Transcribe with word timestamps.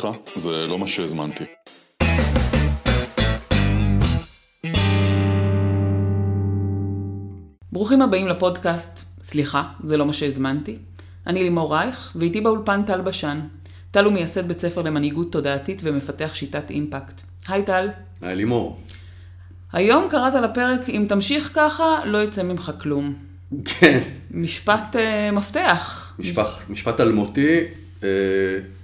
סליחה, 0.00 0.18
זה 0.36 0.48
לא 0.48 0.78
מה 0.78 0.86
שהזמנתי. 0.86 1.44
ברוכים 7.72 8.02
הבאים 8.02 8.28
לפודקאסט, 8.28 9.04
סליחה, 9.22 9.62
זה 9.84 9.96
לא 9.96 10.06
מה 10.06 10.12
שהזמנתי. 10.12 10.76
אני 11.26 11.42
לימור 11.42 11.74
רייך, 11.74 12.12
ואיתי 12.16 12.40
באולפן 12.40 12.82
טל 12.82 13.00
בשן. 13.00 13.40
טל 13.90 14.04
הוא 14.04 14.12
מייסד 14.12 14.48
בית 14.48 14.60
ספר 14.60 14.82
למנהיגות 14.82 15.32
תודעתית 15.32 15.80
ומפתח 15.82 16.30
שיטת 16.34 16.70
אימפקט. 16.70 17.20
היי 17.48 17.64
טל. 17.64 17.88
היי 18.20 18.36
לימור. 18.36 18.80
היום 19.72 20.08
קראת 20.10 20.34
לפרק, 20.34 20.88
אם 20.88 21.06
תמשיך 21.08 21.50
ככה, 21.54 22.00
לא 22.04 22.22
יצא 22.22 22.42
ממך 22.42 22.72
כלום. 22.82 23.14
כן. 23.64 24.00
משפט 24.30 24.96
uh, 24.96 25.34
מפתח. 25.34 26.14
משפט, 26.18 26.46
משפט 26.68 27.00
אלמותי, 27.00 27.60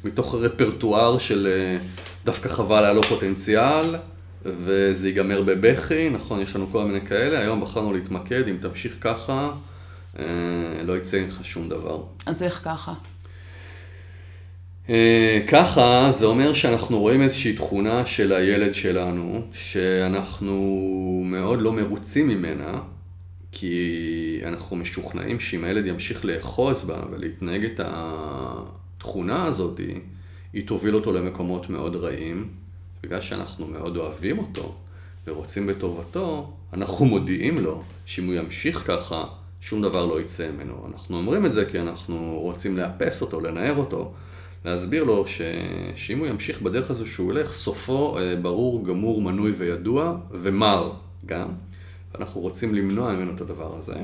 מתוך 0.05 0.35
הרפרטואר 0.35 1.19
של 1.19 1.49
uh, 1.81 1.83
דווקא 2.25 2.49
חבל 2.49 2.85
היה 2.85 2.93
לו 2.93 3.03
פוטנציאל, 3.03 3.95
וזה 4.45 5.09
ייגמר 5.09 5.43
בבכי, 5.43 6.11
נכון, 6.11 6.41
יש 6.41 6.57
לנו 6.57 6.67
כל 6.73 6.85
מיני 6.85 7.07
כאלה, 7.07 7.39
היום 7.39 7.61
בחרנו 7.61 7.93
להתמקד, 7.93 8.49
אם 8.49 8.57
תמשיך 8.61 8.97
ככה, 9.01 9.51
uh, 10.15 10.19
לא 10.85 10.97
יצא 10.97 11.21
ממך 11.21 11.41
שום 11.43 11.69
דבר. 11.69 12.03
אז 12.27 12.43
איך 12.43 12.61
ככה? 12.65 12.93
ככה, 15.49 16.09
זה 16.11 16.27
אומר 16.27 16.53
שאנחנו 16.53 16.99
רואים 16.99 17.23
איזושהי 17.23 17.53
תכונה 17.53 18.07
של 18.07 18.33
הילד 18.33 18.75
שלנו, 18.75 19.43
שאנחנו 19.53 21.23
מאוד 21.25 21.61
לא 21.61 21.73
מרוצים 21.73 22.29
ממנה, 22.29 22.81
כי 23.53 24.41
אנחנו 24.45 24.77
משוכנעים 24.77 25.41
שאם 25.41 25.65
הילד 25.65 25.87
ימשיך 25.87 26.25
לאחוז 26.25 26.85
בה 26.85 26.97
ולהתנהג 27.11 27.65
את 27.65 27.81
התכונה 28.97 29.45
הזאת, 29.45 29.81
היא 30.53 30.67
תוביל 30.67 30.95
אותו 30.95 31.13
למקומות 31.13 31.71
מאוד 31.71 31.97
רעים. 31.97 32.49
בגלל 33.03 33.21
שאנחנו 33.21 33.67
מאוד 33.67 33.97
אוהבים 33.97 34.39
אותו 34.39 34.75
ורוצים 35.27 35.67
בטובתו, 35.67 36.53
אנחנו 36.73 37.05
מודיעים 37.05 37.59
לו 37.59 37.83
שאם 38.07 38.27
הוא 38.27 38.35
ימשיך 38.35 38.83
ככה, 38.87 39.25
שום 39.61 39.83
דבר 39.83 40.07
לא 40.07 40.21
יצא 40.21 40.51
ממנו. 40.53 40.87
אנחנו 40.93 41.17
אומרים 41.17 41.47
את 41.47 41.53
זה 41.53 41.65
כי 41.65 41.81
אנחנו 41.81 42.39
רוצים 42.43 42.77
לאפס 42.77 43.23
אותו, 43.23 43.41
לנער 43.41 43.77
אותו, 43.77 44.13
להסביר 44.65 45.05
לו 45.05 45.27
ש... 45.27 45.41
שאם 45.97 46.19
הוא 46.19 46.27
ימשיך 46.27 46.63
בדרך 46.63 46.91
הזו 46.91 47.07
שהוא 47.07 47.27
הולך, 47.27 47.53
סופו 47.53 48.19
אה, 48.19 48.37
ברור, 48.37 48.85
גמור, 48.85 49.23
מנוי 49.23 49.51
וידוע, 49.51 50.17
ומר 50.31 50.93
גם. 51.27 51.49
אנחנו 52.19 52.41
רוצים 52.41 52.75
למנוע 52.75 53.15
ממנו 53.15 53.35
את 53.35 53.41
הדבר 53.41 53.77
הזה. 53.77 53.97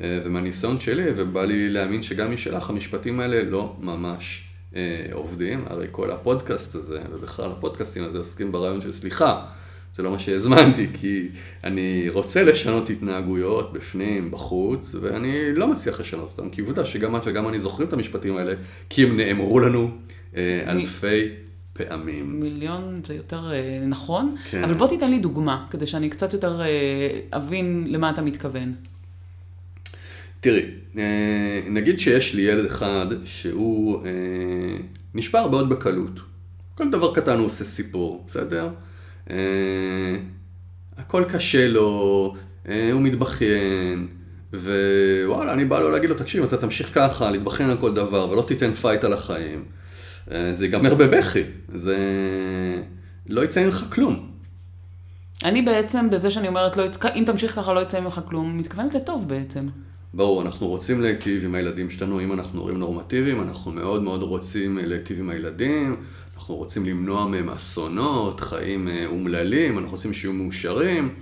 אה, 0.00 0.20
ומהניסיון 0.24 0.80
שלי, 0.80 1.04
ובא 1.16 1.44
לי 1.44 1.70
להאמין 1.70 2.02
שגם 2.02 2.34
משלך, 2.34 2.70
המשפטים 2.70 3.20
האלה 3.20 3.42
לא 3.42 3.76
ממש 3.80 4.48
אה, 4.76 5.06
עובדים. 5.12 5.64
הרי 5.66 5.86
כל 5.90 6.10
הפודקאסט 6.10 6.74
הזה, 6.74 7.00
ובכלל 7.12 7.50
הפודקאסטים 7.50 8.04
הזה 8.04 8.18
עוסקים 8.18 8.52
ברעיון 8.52 8.80
של 8.80 8.92
סליחה. 8.92 9.46
זה 9.94 10.02
לא 10.02 10.10
מה 10.10 10.18
שהזמנתי, 10.18 10.86
כי 11.00 11.28
אני 11.64 12.08
רוצה 12.08 12.42
לשנות 12.42 12.90
התנהגויות 12.90 13.72
בפנים, 13.72 14.30
בחוץ, 14.30 14.94
ואני 15.00 15.54
לא 15.54 15.68
מצליח 15.68 16.00
לשנות 16.00 16.34
אותם, 16.36 16.50
כי 16.50 16.60
עובדה 16.60 16.84
שגם 16.84 17.16
את 17.16 17.22
וגם 17.26 17.48
אני 17.48 17.58
זוכרים 17.58 17.88
את 17.88 17.92
המשפטים 17.92 18.36
האלה, 18.36 18.54
כי 18.90 19.02
הם 19.02 19.16
נאמרו 19.16 19.60
לנו 19.60 19.90
אה, 20.36 20.62
אלפי 20.66 21.28
פעמים. 21.72 22.40
מיליון 22.40 23.00
זה 23.06 23.14
יותר 23.14 23.52
אה, 23.52 23.84
נכון, 23.86 24.36
כן. 24.50 24.64
אבל 24.64 24.74
בוא 24.74 24.88
תיתן 24.88 25.10
לי 25.10 25.18
דוגמה, 25.18 25.66
כדי 25.70 25.86
שאני 25.86 26.10
קצת 26.10 26.32
יותר 26.32 26.60
אה, 26.62 26.68
אבין 27.32 27.84
למה 27.88 28.10
אתה 28.10 28.22
מתכוון. 28.22 28.74
תראי, 30.44 30.64
אה, 30.98 31.60
נגיד 31.70 31.98
שיש 31.98 32.34
לי 32.34 32.42
ילד 32.42 32.64
אחד 32.64 33.06
שהוא 33.24 34.06
אה, 34.06 34.10
נשבר 35.14 35.48
מאוד 35.48 35.68
בקלות. 35.68 36.20
כל 36.74 36.90
דבר 36.90 37.14
קטן 37.14 37.38
הוא 37.38 37.46
עושה 37.46 37.64
סיפור, 37.64 38.24
בסדר? 38.26 38.68
אה, 39.30 39.36
הכל 40.96 41.24
קשה 41.32 41.68
לו, 41.68 42.34
הוא 42.92 43.02
מתבכיין, 43.02 44.08
וואלה, 44.54 45.52
אני 45.52 45.64
בא 45.64 45.80
לו 45.80 45.90
להגיד 45.90 46.10
לו, 46.10 46.16
תקשיב, 46.16 46.44
אתה 46.44 46.56
תמשיך 46.56 46.90
ככה, 46.94 47.30
להתבכיין 47.30 47.70
על 47.70 47.76
כל 47.76 47.94
דבר, 47.94 48.30
ולא 48.30 48.42
תיתן 48.42 48.74
fight 48.74 49.04
על 49.04 49.12
החיים. 49.12 49.64
זה 50.26 50.64
ייגמר 50.66 50.94
בבכי, 50.94 51.42
זה... 51.74 51.96
לא 53.26 53.44
יצא 53.44 53.64
ממך 53.64 53.84
כלום. 53.92 54.30
אני 55.44 55.62
בעצם, 55.62 56.10
בזה 56.10 56.30
שאני 56.30 56.48
אומרת, 56.48 56.76
לא 56.76 56.82
יצ... 56.82 56.98
אם 57.14 57.22
תמשיך 57.26 57.54
ככה 57.54 57.72
לא 57.72 57.80
יצא 57.80 58.00
ממך 58.00 58.20
כלום, 58.28 58.58
מתכוונת 58.58 58.94
לטוב 58.94 59.28
בעצם. 59.28 59.68
ברור, 60.16 60.42
אנחנו 60.42 60.68
רוצים 60.68 61.02
להיטיב 61.02 61.44
עם 61.44 61.54
הילדים 61.54 61.90
שלנו, 61.90 62.20
אם 62.20 62.32
אנחנו 62.32 62.60
הורים 62.60 62.78
נורמטיביים, 62.78 63.42
אנחנו 63.42 63.72
מאוד 63.72 64.02
מאוד 64.02 64.22
רוצים 64.22 64.78
להיטיב 64.78 65.20
עם 65.20 65.30
הילדים, 65.30 65.96
אנחנו 66.36 66.54
רוצים 66.54 66.86
למנוע 66.86 67.26
מהם 67.26 67.50
אסונות, 67.50 68.40
חיים 68.40 68.88
אה, 68.88 69.06
אומללים, 69.06 69.78
אנחנו 69.78 69.90
רוצים 69.90 70.12
שיהיו 70.12 70.32
מאושרים, 70.32 71.14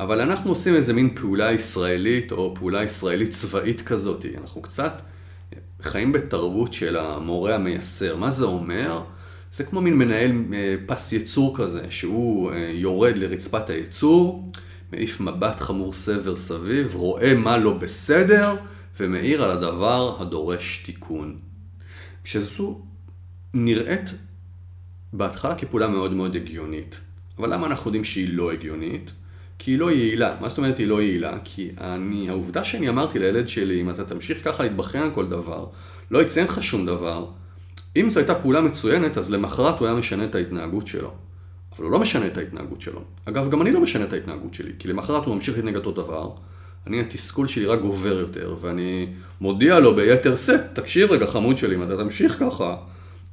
אבל 0.00 0.20
אנחנו 0.20 0.50
עושים 0.50 0.74
איזה 0.74 0.92
מין 0.92 1.14
פעולה 1.14 1.52
ישראלית 1.52 2.32
או 2.32 2.54
פעולה 2.58 2.82
ישראלית 2.82 3.30
צבאית 3.30 3.80
כזאת. 3.80 4.26
אנחנו 4.40 4.62
קצת 4.62 5.02
חיים 5.82 6.12
בתרבות 6.12 6.72
של 6.72 6.96
המורה 6.96 7.54
המייסר. 7.54 8.16
מה 8.16 8.30
זה 8.30 8.44
אומר? 8.44 9.00
זה 9.52 9.64
כמו 9.64 9.80
מין 9.80 9.94
מנהל 9.94 10.32
אה, 10.54 10.74
פס 10.86 11.12
ייצור 11.12 11.56
כזה, 11.58 11.82
שהוא 11.90 12.52
אה, 12.52 12.70
יורד 12.74 13.16
לרצפת 13.16 13.70
הייצור, 13.70 14.50
מעיף 14.92 15.20
מבט 15.20 15.60
חמור 15.60 15.92
סבר 15.92 16.36
סביב, 16.36 16.94
רואה 16.94 17.34
מה 17.34 17.58
לא 17.58 17.72
בסדר, 17.72 18.54
ומעיר 19.00 19.42
על 19.42 19.50
הדבר 19.50 20.16
הדורש 20.20 20.82
תיקון. 20.84 21.38
שזו 22.24 22.80
נראית 23.54 24.10
בהתחלה 25.12 25.54
כפעולה 25.54 25.88
מאוד 25.88 26.12
מאוד 26.12 26.36
הגיונית. 26.36 27.00
אבל 27.38 27.54
למה 27.54 27.66
אנחנו 27.66 27.88
יודעים 27.88 28.04
שהיא 28.04 28.28
לא 28.32 28.52
הגיונית? 28.52 29.10
כי 29.58 29.70
היא 29.70 29.78
לא 29.78 29.92
יעילה. 29.92 30.36
מה 30.40 30.48
זאת 30.48 30.58
אומרת 30.58 30.78
היא 30.78 30.86
לא 30.86 31.02
יעילה? 31.02 31.38
כי 31.44 31.70
אני, 31.80 32.28
העובדה 32.28 32.64
שאני 32.64 32.88
אמרתי 32.88 33.18
לילד 33.18 33.48
שלי, 33.48 33.80
אם 33.80 33.90
אתה 33.90 34.04
תמשיך 34.04 34.44
ככה 34.44 34.62
להתבכיין 34.62 35.04
על 35.04 35.10
כל 35.14 35.26
דבר, 35.26 35.66
לא 36.10 36.22
יציין 36.22 36.46
לך 36.46 36.62
שום 36.62 36.86
דבר, 36.86 37.26
אם 37.96 38.10
זו 38.10 38.20
הייתה 38.20 38.34
פעולה 38.34 38.60
מצוינת, 38.60 39.18
אז 39.18 39.30
למחרת 39.30 39.78
הוא 39.78 39.86
היה 39.86 39.96
משנה 39.96 40.24
את 40.24 40.34
ההתנהגות 40.34 40.86
שלו. 40.86 41.14
אבל 41.76 41.84
הוא 41.84 41.92
לא 41.92 41.98
משנה 41.98 42.26
את 42.26 42.36
ההתנהגות 42.38 42.80
שלו. 42.80 43.00
אגב, 43.24 43.50
גם 43.50 43.62
אני 43.62 43.72
לא 43.72 43.80
משנה 43.80 44.04
את 44.04 44.12
ההתנהגות 44.12 44.54
שלי, 44.54 44.72
כי 44.78 44.88
למחרת 44.88 45.26
הוא 45.26 45.34
ממשיך 45.34 45.56
להתנהג 45.56 45.76
אותו 45.76 45.92
דבר, 45.92 46.30
אני, 46.86 47.00
התסכול 47.00 47.46
שלי 47.46 47.66
רק 47.66 47.80
גובר 47.80 48.18
יותר, 48.20 48.54
ואני 48.60 49.06
מודיע 49.40 49.78
לו 49.80 49.94
ביתר 49.96 50.36
שאת, 50.36 50.60
תקשיב 50.72 51.12
רגע 51.12 51.26
חמוד 51.26 51.56
שלי, 51.56 51.74
אם 51.74 51.82
אתה 51.82 51.96
תמשיך 51.96 52.36
ככה, 52.40 52.76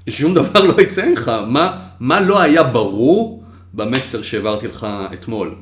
שום 0.09 0.33
דבר 0.33 0.65
לא 0.65 0.81
יצא 0.81 1.09
ממך. 1.09 1.31
מה, 1.47 1.79
מה 1.99 2.21
לא 2.21 2.41
היה 2.41 2.63
ברור 2.63 3.43
במסר 3.73 4.21
שהעברתי 4.21 4.67
לך 4.67 4.87
אתמול? 5.13 5.55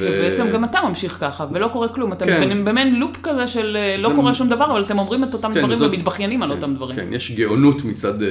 שבעצם 0.00 0.46
גם 0.52 0.64
אתה 0.64 0.78
ממשיך 0.88 1.16
ככה, 1.20 1.46
ולא 1.52 1.68
קורה 1.72 1.88
כלום. 1.88 2.12
אתם 2.12 2.26
כן. 2.26 2.64
במין 2.64 3.00
לופ 3.00 3.16
כזה 3.22 3.46
של 3.46 3.76
אה, 3.76 3.96
לא 3.98 4.08
זה- 4.08 4.14
קורה 4.14 4.34
שום 4.34 4.48
דבר, 4.48 4.70
אבל 4.72 4.82
אתם 4.86 4.98
אומרים 4.98 5.24
את 5.24 5.34
אותם 5.34 5.54
כן, 5.54 5.60
דברים 5.60 5.78
זאת- 5.78 5.90
ומתבכיינים 5.94 6.42
על 6.42 6.48
כן, 6.50 6.56
אותם 6.56 6.74
דברים. 6.74 6.96
כן, 6.96 7.08
יש 7.12 7.32
גאונות 7.32 7.84
מצד 7.84 8.22
אה, 8.22 8.28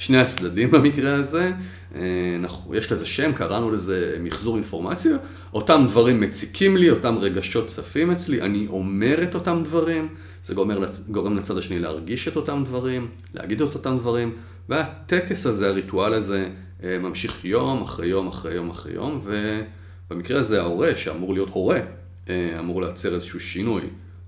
שני 0.00 0.18
הצדדים 0.18 0.70
במקרה 0.70 1.14
הזה. 1.14 1.52
אה, 1.94 2.00
אנחנו, 2.38 2.74
יש 2.74 2.92
לזה 2.92 3.06
שם, 3.06 3.32
קראנו 3.32 3.70
לזה 3.70 4.16
מחזור 4.20 4.54
אינפורמציה. 4.56 5.16
אותם 5.54 5.84
דברים 5.88 6.20
מציקים 6.20 6.76
לי, 6.76 6.90
אותם 6.90 7.18
רגשות 7.18 7.66
צפים 7.66 8.10
אצלי, 8.10 8.42
אני 8.42 8.66
אומר 8.70 9.22
את 9.22 9.34
אותם 9.34 9.62
דברים, 9.64 10.08
זה 10.44 10.54
לצ- 10.54 11.10
גורם 11.10 11.36
לצד 11.36 11.58
השני 11.58 11.78
להרגיש 11.78 12.28
את 12.28 12.36
אותם 12.36 12.62
דברים, 12.66 13.08
להגיד 13.34 13.62
את 13.62 13.74
אותם 13.74 13.98
דברים, 13.98 14.32
והטקס 14.68 15.46
הזה, 15.46 15.68
הריטואל 15.68 16.14
הזה, 16.14 16.48
אה, 16.84 16.98
ממשיך 16.98 17.44
יום 17.44 17.82
אחרי 17.82 18.06
יום 18.06 18.28
אחרי 18.28 18.54
יום 18.54 18.70
אחרי 18.70 18.92
יום, 18.92 19.20
ובמקרה 20.10 20.40
הזה 20.40 20.60
ההורה, 20.60 20.96
שאמור 20.96 21.34
להיות 21.34 21.48
הורה, 21.52 21.80
אה, 22.28 22.56
אמור 22.58 22.82
לייצר 22.82 23.14
איזשהו 23.14 23.40
שינוי. 23.40 23.82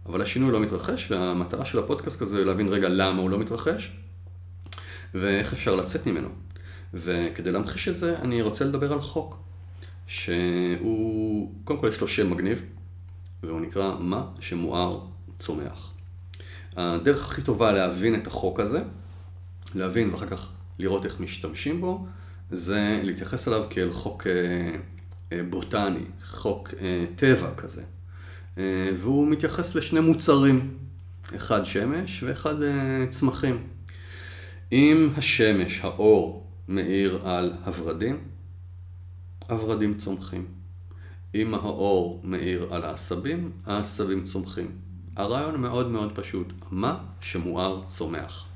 אבל 0.06 0.22
השינוי 0.22 0.52
לא 0.52 0.60
מתרחש, 0.60 1.10
והמטרה 1.10 1.64
של 1.64 1.78
הפודקאסט 1.78 2.22
הזה 2.22 2.38
היא 2.38 2.46
להבין 2.46 2.68
רגע 2.68 2.88
למה 2.88 3.20
הוא 3.22 3.30
לא 3.30 3.38
מתרחש, 3.38 3.92
ואיך 5.14 5.52
אפשר 5.52 5.74
לצאת 5.74 6.06
ממנו. 6.06 6.28
וכדי 6.94 7.52
להמחיש 7.52 7.88
את 7.88 7.96
זה, 7.96 8.18
אני 8.18 8.42
רוצה 8.42 8.64
לדבר 8.64 8.92
על 8.92 9.00
חוק, 9.00 9.36
שהוא, 10.06 11.52
קודם 11.64 11.78
כל 11.78 11.88
יש 11.88 12.00
לו 12.00 12.08
שם 12.08 12.30
מגניב, 12.30 12.64
והוא 13.42 13.60
נקרא 13.60 13.96
מה 14.00 14.26
שמואר 14.40 15.00
צומח. 15.38 15.92
הדרך 16.76 17.26
הכי 17.26 17.42
טובה 17.42 17.72
להבין 17.72 18.14
את 18.14 18.26
החוק 18.26 18.60
הזה, 18.60 18.82
להבין 19.74 20.10
ואחר 20.10 20.26
כך 20.26 20.50
לראות 20.78 21.04
איך 21.04 21.20
משתמשים 21.20 21.80
בו, 21.80 22.06
זה 22.50 23.00
להתייחס 23.02 23.48
אליו 23.48 23.64
כאל 23.70 23.92
חוק 23.92 24.26
אה, 24.26 24.32
אה, 25.32 25.42
בוטני, 25.50 26.04
חוק 26.24 26.74
אה, 26.80 27.04
טבע 27.16 27.54
כזה. 27.56 27.82
אה, 28.58 28.90
והוא 28.96 29.28
מתייחס 29.28 29.74
לשני 29.74 30.00
מוצרים, 30.00 30.76
אחד 31.36 31.64
שמש 31.66 32.22
ואחד 32.22 32.62
אה, 32.62 33.06
צמחים. 33.10 33.66
אם 34.72 35.08
השמש, 35.16 35.80
האור, 35.80 36.46
מאיר 36.68 37.20
על 37.24 37.52
הורדים, 37.78 38.18
הורדים 39.48 39.94
צומחים. 39.94 40.46
אם 41.34 41.54
האור 41.54 42.20
מאיר 42.24 42.68
על 42.70 42.84
העשבים, 42.84 43.50
העשבים 43.66 44.24
צומחים. 44.24 44.70
הרעיון 45.16 45.60
מאוד 45.60 45.90
מאוד 45.90 46.12
פשוט, 46.14 46.46
מה 46.70 46.98
שמואר 47.20 47.82
צומח. 47.88 48.48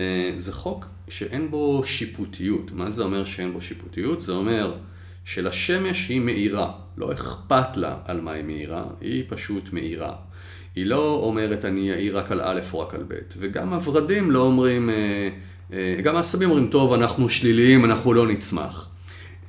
אה, 0.00 0.34
זה 0.38 0.52
חוק 0.52 0.86
שאין 1.08 1.50
בו 1.50 1.82
שיפוטיות. 1.84 2.72
מה 2.72 2.90
זה 2.90 3.02
אומר 3.02 3.24
שאין 3.24 3.52
בו 3.52 3.60
שיפוטיות? 3.60 4.20
זה 4.20 4.32
אומר 4.32 4.74
שלשמש 5.24 6.08
היא 6.08 6.20
מאירה, 6.20 6.72
לא 6.96 7.12
אכפת 7.12 7.76
לה 7.76 7.98
על 8.04 8.20
מה 8.20 8.32
היא 8.32 8.44
מאירה, 8.44 8.84
היא 9.00 9.24
פשוט 9.28 9.72
מאירה. 9.72 10.16
היא 10.76 10.86
לא 10.86 11.20
אומרת 11.22 11.64
אני 11.64 11.92
אעיר 11.92 12.18
רק 12.18 12.32
על 12.32 12.40
א' 12.40 12.60
או 12.72 12.80
רק 12.80 12.94
על 12.94 13.04
ב', 13.08 13.14
וגם 13.38 13.72
הוורדים 13.72 14.30
לא 14.30 14.40
אומרים, 14.40 14.90
אה, 14.90 15.28
אה, 15.72 16.00
גם 16.02 16.16
העשבים 16.16 16.50
אומרים, 16.50 16.68
טוב, 16.68 16.92
אנחנו 16.92 17.28
שליליים, 17.28 17.84
אנחנו 17.84 18.14
לא 18.14 18.26
נצמח. 18.26 18.88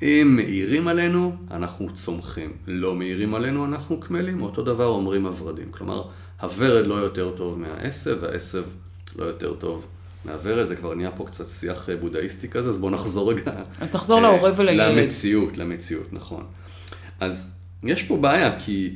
אם 0.02 0.34
מאירים 0.36 0.88
עלינו, 0.88 1.36
אנחנו 1.52 1.94
צומחים. 1.94 2.54
לא 2.68 2.96
מאירים 2.96 3.36
עלינו, 3.36 3.66
אנחנו 3.66 4.00
קמלים. 4.00 4.42
אותו 4.42 4.64
דבר 4.64 4.86
אומרים 4.86 5.26
הוורדים. 5.26 5.72
כלומר, 5.72 6.04
הוורד 6.42 6.88
לא 6.88 6.96
יותר 6.96 7.32
טוב 7.36 7.60
מהעשב, 7.60 8.18
והעשב 8.22 8.64
לא 9.16 9.26
יותר 9.26 9.54
טוב 9.54 9.88
מהוורד. 10.26 10.68
זה 10.68 10.76
כבר 10.76 10.94
נהיה 10.94 11.12
פה 11.12 11.26
קצת 11.26 11.50
שיח 11.50 11.90
בודהיסטי 12.02 12.50
כזה, 12.50 12.70
אז 12.70 12.78
בואו 12.78 12.92
נחזור 12.92 13.34
רגע. 13.34 13.52
תחזור 13.92 14.22
להורה 14.22 14.52
ולילד. 14.56 14.98
למציאות, 14.98 15.58
למציאות, 15.58 16.14
נכון. 16.14 16.44
אז 17.20 17.60
יש 17.84 18.04
פה 18.04 18.18
בעיה, 18.18 18.60
כי 18.60 18.96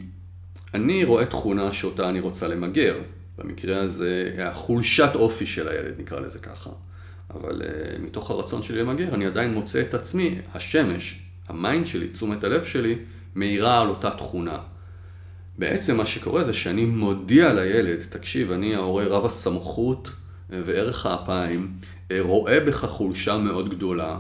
אני 0.74 1.04
רואה 1.04 1.26
תכונה 1.26 1.74
שאותה 1.74 2.10
אני 2.10 2.20
רוצה 2.20 2.48
למגר. 2.48 2.96
במקרה 3.38 3.78
הזה, 3.78 4.36
החולשת 4.40 5.10
אופי 5.16 5.46
של 5.46 5.68
הילד, 5.68 5.94
נקרא 6.00 6.20
לזה 6.20 6.40
ככה. 6.40 6.70
אבל 7.34 7.62
אה, 7.62 8.02
מתוך 8.02 8.32
הרצון 8.32 8.64
שלי 8.64 8.80
למגר, 8.80 9.14
אני 9.14 9.26
עדיין 9.26 9.54
מוצא 9.54 9.82
את 9.82 9.94
עצמי, 9.94 10.40
השמש, 10.54 11.20
ה 11.48 11.55
mind 11.55 11.86
שלי, 11.86 12.08
תשומת 12.08 12.44
הלב 12.44 12.64
שלי, 12.64 12.96
מאירה 13.36 13.82
על 13.82 13.88
אותה 13.88 14.12
תכונה. 14.12 14.58
בעצם 15.58 15.98
מה 15.98 16.06
שקורה 16.06 16.44
זה 16.44 16.54
שאני 16.54 16.86
מודיע 16.86 17.54
לילד, 17.54 18.00
תקשיב, 18.10 18.52
אני 18.52 18.76
ההורה 18.76 19.06
רב 19.08 19.26
הסמכות 19.26 20.12
וערך 20.50 21.06
האפיים, 21.06 21.74
אה, 22.12 22.18
רואה 22.22 22.60
בך 22.60 22.86
חולשה 22.86 23.38
מאוד 23.38 23.70
גדולה, 23.70 24.20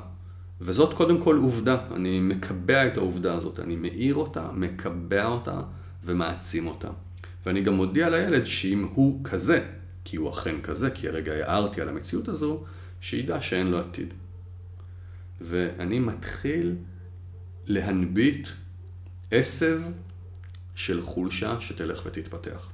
וזאת 0.61 0.93
קודם 0.93 1.21
כל 1.21 1.37
עובדה. 1.37 1.77
אני 1.91 2.19
מקבע 2.19 2.87
את 2.87 2.97
העובדה 2.97 3.33
הזאת, 3.33 3.59
אני 3.59 3.75
מאיר 3.75 4.15
אותה, 4.15 4.47
מקבע 4.53 5.25
אותה 5.25 5.61
ומעצים 6.05 6.67
אותה. 6.67 6.89
ואני 7.45 7.61
גם 7.61 7.73
מודיע 7.73 8.09
לילד 8.09 8.45
שאם 8.45 8.87
הוא 8.93 9.23
כזה, 9.23 9.65
כי 10.05 10.17
הוא 10.17 10.31
אכן 10.31 10.61
כזה, 10.61 10.91
כי 10.91 11.09
הרגע 11.09 11.33
הערתי 11.33 11.81
על 11.81 11.89
המציאות 11.89 12.27
הזו, 12.27 12.63
שידע 13.01 13.41
שאין 13.41 13.67
לו 13.67 13.79
עתיד. 13.79 14.13
ואני 15.41 15.99
מתחיל 15.99 16.75
להנביט 17.65 18.47
עשב 19.31 19.81
של 20.75 21.01
חולשה 21.01 21.61
שתלך 21.61 22.01
ותתפתח. 22.05 22.69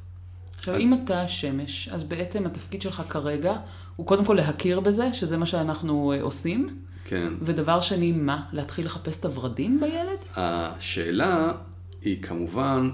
עכשיו, 0.58 0.78
אם 0.78 0.94
אתה 0.94 1.22
השמש, 1.22 1.90
אז 1.92 2.04
בעצם 2.04 2.46
התפקיד 2.46 2.82
שלך 2.82 3.04
כרגע 3.10 3.54
הוא 3.96 4.06
קודם 4.08 4.26
כל 4.26 4.34
להכיר 4.34 4.80
בזה, 4.80 5.14
שזה 5.14 5.38
מה 5.38 5.46
שאנחנו 5.46 6.12
אה, 6.12 6.22
עושים. 6.22 6.80
כן. 7.06 7.34
ודבר 7.42 7.82
שני, 7.82 8.12
מה? 8.12 8.46
להתחיל 8.52 8.86
לחפש 8.86 9.20
את 9.20 9.26
הורדים 9.26 9.80
בילד? 9.82 10.20
השאלה 10.36 11.54
היא 12.02 12.24
כמובן 12.24 12.90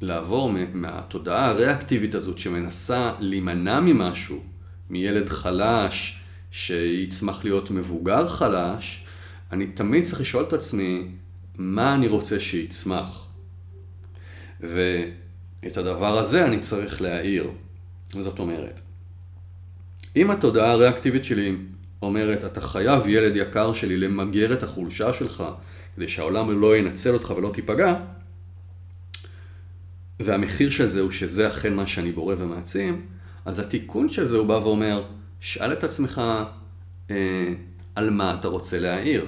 לעבור 0.00 0.52
מהתודעה 0.72 1.48
הריאקטיבית 1.48 2.14
הזאת 2.14 2.38
שמנסה 2.38 3.12
להימנע 3.18 3.80
ממשהו, 3.80 4.42
מילד 4.90 5.28
חלש, 5.28 6.20
שיצמח 6.50 7.44
להיות 7.44 7.70
מבוגר 7.70 8.28
חלש, 8.28 9.04
אני 9.52 9.66
תמיד 9.66 10.04
צריך 10.04 10.20
לשאול 10.20 10.44
את 10.44 10.52
עצמי, 10.52 11.08
מה 11.58 11.94
אני 11.94 12.08
רוצה 12.08 12.40
שיצמח? 12.40 13.26
ואת 14.60 15.76
הדבר 15.76 16.18
הזה 16.18 16.46
אני 16.46 16.60
צריך 16.60 17.02
להעיר. 17.02 17.50
זאת 18.18 18.38
אומרת, 18.38 18.80
אם 20.16 20.30
התודעה 20.30 20.72
הריאקטיבית 20.72 21.24
שלי 21.24 21.56
אומרת, 22.02 22.44
אתה 22.44 22.60
חייב, 22.60 23.06
ילד 23.06 23.36
יקר 23.36 23.72
שלי, 23.72 23.96
למגר 23.96 24.52
את 24.52 24.62
החולשה 24.62 25.12
שלך, 25.12 25.44
כדי 25.96 26.08
שהעולם 26.08 26.60
לא 26.60 26.76
ינצל 26.76 27.14
אותך 27.14 27.34
ולא 27.36 27.50
תיפגע, 27.54 27.94
והמחיר 30.24 30.70
של 30.70 30.86
זה 30.86 31.00
הוא 31.00 31.10
שזה 31.10 31.48
אכן 31.48 31.74
מה 31.74 31.86
שאני 31.86 32.12
בורא 32.12 32.34
ומעצים, 32.38 33.06
אז 33.44 33.58
התיקון 33.58 34.08
של 34.08 34.24
זה 34.24 34.36
הוא 34.36 34.46
בא 34.46 34.52
ואומר, 34.52 35.02
שאל 35.40 35.72
את 35.72 35.84
עצמך 35.84 36.22
אה, 37.10 37.54
על 37.94 38.10
מה 38.10 38.34
אתה 38.40 38.48
רוצה 38.48 38.78
להעיר. 38.78 39.26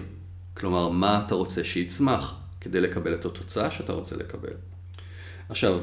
כלומר, 0.55 0.89
מה 0.89 1.23
אתה 1.27 1.35
רוצה 1.35 1.65
שיצמח 1.65 2.35
כדי 2.61 2.81
לקבל 2.81 3.15
את 3.15 3.25
התוצאה 3.25 3.71
שאתה 3.71 3.93
רוצה 3.93 4.17
לקבל. 4.17 4.53
עכשיו, 5.49 5.79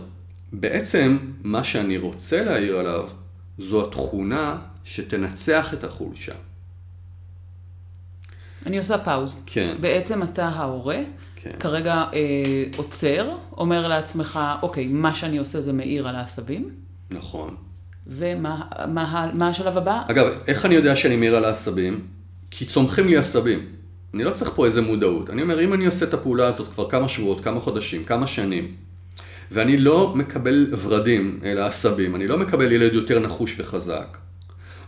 בעצם 0.53 1.17
מה 1.43 1.63
שאני 1.63 1.97
רוצה 1.97 2.43
להעיר 2.43 2.77
עליו 2.77 3.09
זו 3.57 3.87
התכונה 3.87 4.57
שתנצח 4.83 5.73
את 5.73 5.83
החולשה. 5.83 6.35
אני 8.65 8.77
עושה 8.77 8.97
פאוז. 8.97 9.43
כן. 9.45 9.77
בעצם 9.79 10.23
אתה 10.23 10.47
ההורה, 10.47 10.99
כן. 11.43 11.51
כרגע 11.59 11.93
אה, 12.13 12.63
עוצר, 12.77 13.29
אומר 13.57 13.87
לעצמך, 13.87 14.39
אוקיי, 14.61 14.87
מה 14.87 15.15
שאני 15.15 15.37
עושה 15.37 15.61
זה 15.61 15.73
מאיר 15.73 16.07
על 16.07 16.15
העשבים. 16.15 16.69
נכון. 17.11 17.55
ומה 18.07 18.61
מה, 18.87 19.31
מה 19.33 19.47
השלב 19.47 19.77
הבא? 19.77 20.01
אגב, 20.11 20.25
איך 20.47 20.65
אני 20.65 20.75
יודע 20.75 20.95
שאני 20.95 21.15
מאיר 21.15 21.35
על 21.35 21.45
העשבים? 21.45 22.07
כי 22.51 22.65
צומחים 22.65 23.07
לי 23.07 23.17
עשבים. 23.17 23.65
אני 24.13 24.23
לא 24.23 24.31
צריך 24.31 24.51
פה 24.55 24.65
איזה 24.65 24.81
מודעות. 24.81 25.29
אני 25.29 25.41
אומר, 25.41 25.63
אם 25.63 25.73
אני 25.73 25.85
עושה 25.85 26.05
את 26.05 26.13
הפעולה 26.13 26.47
הזאת 26.47 26.67
כבר 26.73 26.89
כמה 26.89 27.07
שבועות, 27.07 27.43
כמה 27.43 27.59
חודשים, 27.59 28.03
כמה 28.03 28.27
שנים, 28.27 28.75
ואני 29.51 29.77
לא 29.77 30.15
מקבל 30.15 30.67
ורדים, 30.81 31.39
אלא 31.43 31.61
עשבים, 31.61 32.15
אני 32.15 32.27
לא 32.27 32.37
מקבל 32.37 32.71
ילד 32.71 32.93
יותר 32.93 33.19
נחוש 33.19 33.59
וחזק, 33.59 34.17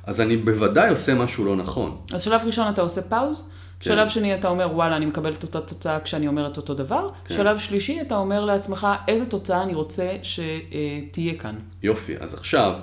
אז 0.03 0.21
אני 0.21 0.37
בוודאי 0.37 0.89
עושה 0.89 1.15
משהו 1.15 1.45
לא 1.45 1.55
נכון. 1.55 1.97
אז 2.13 2.21
שלב 2.21 2.41
ראשון 2.45 2.69
אתה 2.69 2.81
עושה 2.81 3.01
פאוז, 3.01 3.49
כן. 3.81 3.89
שלב 3.89 4.09
שני 4.09 4.35
אתה 4.35 4.47
אומר, 4.47 4.69
וואלה, 4.73 4.97
אני 4.97 5.05
מקבל 5.05 5.33
את 5.33 5.43
אותה 5.43 5.61
תוצאה 5.61 5.99
כשאני 5.99 6.27
אומר 6.27 6.47
את 6.47 6.57
אותו 6.57 6.73
דבר. 6.73 7.09
כן. 7.25 7.35
שלב 7.35 7.59
שלישי 7.59 8.01
אתה 8.01 8.15
אומר 8.15 8.45
לעצמך, 8.45 8.87
איזה 9.07 9.25
תוצאה 9.25 9.63
אני 9.63 9.73
רוצה 9.73 10.15
שתהיה 10.23 11.35
כאן. 11.39 11.55
יופי, 11.83 12.13
אז 12.19 12.33
עכשיו, 12.33 12.75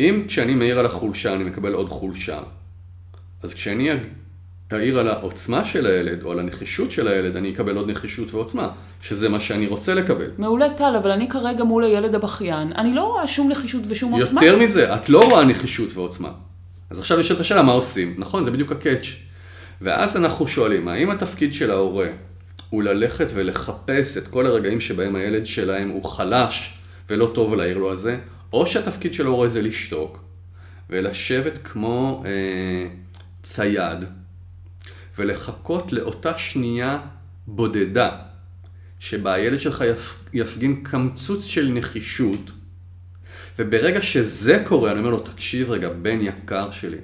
אם 0.00 0.24
כשאני 0.28 0.54
מעיר 0.54 0.78
על 0.78 0.86
החולשה 0.86 1.34
אני 1.34 1.44
מקבל 1.44 1.72
עוד 1.72 1.88
חולשה, 1.88 2.40
אז 3.42 3.54
כשאני 3.54 3.90
אעיר 4.72 4.98
על 4.98 5.08
העוצמה 5.08 5.64
של 5.64 5.86
הילד 5.86 6.22
או 6.22 6.32
על 6.32 6.38
הנחישות 6.38 6.90
של 6.90 7.08
הילד, 7.08 7.36
אני 7.36 7.54
אקבל 7.54 7.76
עוד 7.76 7.90
נחישות 7.90 8.34
ועוצמה, 8.34 8.68
שזה 9.02 9.28
מה 9.28 9.40
שאני 9.40 9.66
רוצה 9.66 9.94
לקבל. 9.94 10.30
מעולה 10.38 10.66
טל, 10.76 10.96
אבל 10.98 11.10
אני 11.10 11.28
כרגע 11.28 11.64
מול 11.64 11.84
הילד 11.84 12.14
הבכיין, 12.14 12.72
אני 12.72 12.94
לא 12.94 13.04
רואה 13.04 13.28
שום 13.28 13.50
נחישות 13.52 13.82
ושום 13.88 14.12
עוצמה. 14.12 14.44
יותר 14.44 14.58
מזה, 14.58 14.94
את 14.94 15.08
לא 15.08 15.20
רואה 15.30 15.44
נחישות 15.44 15.88
ועוצמה. 15.94 16.30
אז 16.90 16.98
עכשיו 16.98 17.20
יש 17.20 17.30
את 17.30 17.40
השאלה 17.40 17.62
מה 17.62 17.72
עושים, 17.72 18.14
נכון? 18.18 18.44
זה 18.44 18.50
בדיוק 18.50 18.72
הקאץ'. 18.72 19.06
ואז 19.80 20.16
אנחנו 20.16 20.46
שואלים, 20.46 20.88
האם 20.88 21.10
התפקיד 21.10 21.52
של 21.52 21.70
ההורה 21.70 22.08
הוא 22.70 22.82
ללכת 22.82 23.26
ולחפש 23.34 24.16
את 24.16 24.28
כל 24.28 24.46
הרגעים 24.46 24.80
שבהם 24.80 25.16
הילד 25.16 25.46
שלהם 25.46 25.88
הוא 25.88 26.04
חלש 26.04 26.78
ולא 27.10 27.30
טוב 27.34 27.54
להעיר 27.54 27.78
לו 27.78 27.90
על 27.90 27.96
זה, 27.96 28.18
או 28.52 28.66
שהתפקיד 28.66 29.14
של 29.14 29.26
ההורה 29.26 29.48
זה 29.48 29.62
לשתוק 29.62 30.24
ולשבת 30.90 31.58
כמו 31.64 32.22
אה, 32.26 32.88
צייד 33.42 34.04
ולחכות 35.18 35.92
לאותה 35.92 36.38
שנייה 36.38 36.98
בודדה 37.46 38.10
שבה 38.98 39.32
הילד 39.32 39.60
שלך 39.60 39.84
יפגין 40.32 40.82
קמצוץ 40.82 41.44
של 41.44 41.68
נחישות 41.74 42.50
וברגע 43.58 44.02
שזה 44.02 44.62
קורה, 44.66 44.90
אני 44.90 44.98
אומר 44.98 45.10
לו, 45.10 45.20
תקשיב 45.20 45.70
רגע, 45.70 45.88
בן 45.88 46.18
יקר 46.20 46.70
שלי. 46.70 46.98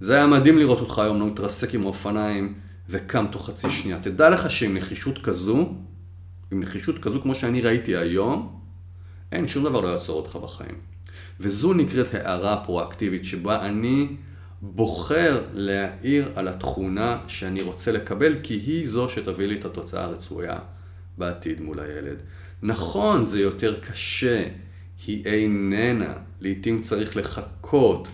זה 0.00 0.14
היה 0.14 0.26
מדהים 0.26 0.58
לראות 0.58 0.80
אותך 0.80 0.98
היום, 0.98 1.20
לא 1.20 1.26
מתרסק 1.26 1.74
עם 1.74 1.82
האופניים 1.82 2.54
וקם 2.88 3.26
תוך 3.32 3.46
חצי 3.46 3.70
שנייה. 3.70 3.98
תדע 4.02 4.30
לך 4.30 4.50
שעם 4.50 4.76
נחישות 4.76 5.18
כזו, 5.18 5.74
עם 6.50 6.60
נחישות 6.60 6.98
כזו 6.98 7.22
כמו 7.22 7.34
שאני 7.34 7.60
ראיתי 7.60 7.96
היום, 7.96 8.60
אין, 9.32 9.48
שום 9.48 9.64
דבר 9.64 9.80
לא 9.80 9.88
יעצור 9.88 10.16
אותך 10.16 10.36
בחיים. 10.36 10.74
וזו 11.40 11.74
נקראת 11.74 12.14
הערה 12.14 12.64
פרואקטיבית, 12.64 13.24
שבה 13.24 13.66
אני 13.66 14.08
בוחר 14.62 15.42
להעיר 15.54 16.32
על 16.34 16.48
התכונה 16.48 17.18
שאני 17.28 17.62
רוצה 17.62 17.92
לקבל, 17.92 18.34
כי 18.42 18.54
היא 18.54 18.88
זו 18.88 19.08
שתביא 19.08 19.46
לי 19.46 19.60
את 19.60 19.64
התוצאה 19.64 20.04
הרצויה 20.04 20.58
בעתיד 21.18 21.60
מול 21.60 21.80
הילד. 21.80 22.16
נכון, 22.62 23.24
זה 23.24 23.40
יותר 23.40 23.80
קשה, 23.80 24.48
היא 25.06 25.26
איננה, 25.26 26.12
לעתים 26.40 26.80
צריך 26.80 27.16
לחכות, 27.16 28.08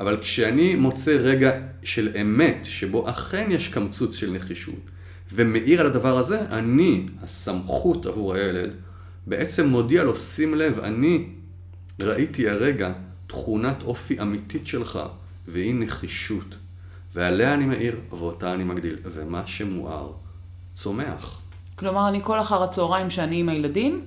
אבל 0.00 0.20
כשאני 0.20 0.74
מוצא 0.74 1.10
רגע 1.10 1.52
של 1.82 2.16
אמת, 2.20 2.58
שבו 2.64 3.10
אכן 3.10 3.46
יש 3.50 3.68
קמצוץ 3.68 4.16
של 4.16 4.32
נחישות, 4.32 4.80
ומאיר 5.32 5.80
על 5.80 5.86
הדבר 5.86 6.18
הזה, 6.18 6.40
אני, 6.40 7.06
הסמכות 7.22 8.06
עבור 8.06 8.34
הילד, 8.34 8.70
בעצם 9.26 9.66
מודיע 9.66 10.04
לו, 10.04 10.16
שים 10.16 10.54
לב, 10.54 10.78
אני 10.78 11.28
ראיתי 12.00 12.48
הרגע 12.48 12.92
תכונת 13.26 13.82
אופי 13.82 14.20
אמיתית 14.20 14.66
שלך, 14.66 14.98
והיא 15.48 15.74
נחישות. 15.74 16.54
ועליה 17.14 17.54
אני 17.54 17.64
מאיר, 17.64 17.96
ואותה 18.10 18.54
אני 18.54 18.64
מגדיל. 18.64 18.96
ומה 19.04 19.46
שמואר, 19.46 20.12
צומח. 20.74 21.40
כלומר, 21.74 22.08
אני 22.08 22.20
כל 22.22 22.40
אחר 22.40 22.62
הצהריים 22.62 23.10
שאני 23.10 23.40
עם 23.40 23.48
הילדים, 23.48 24.04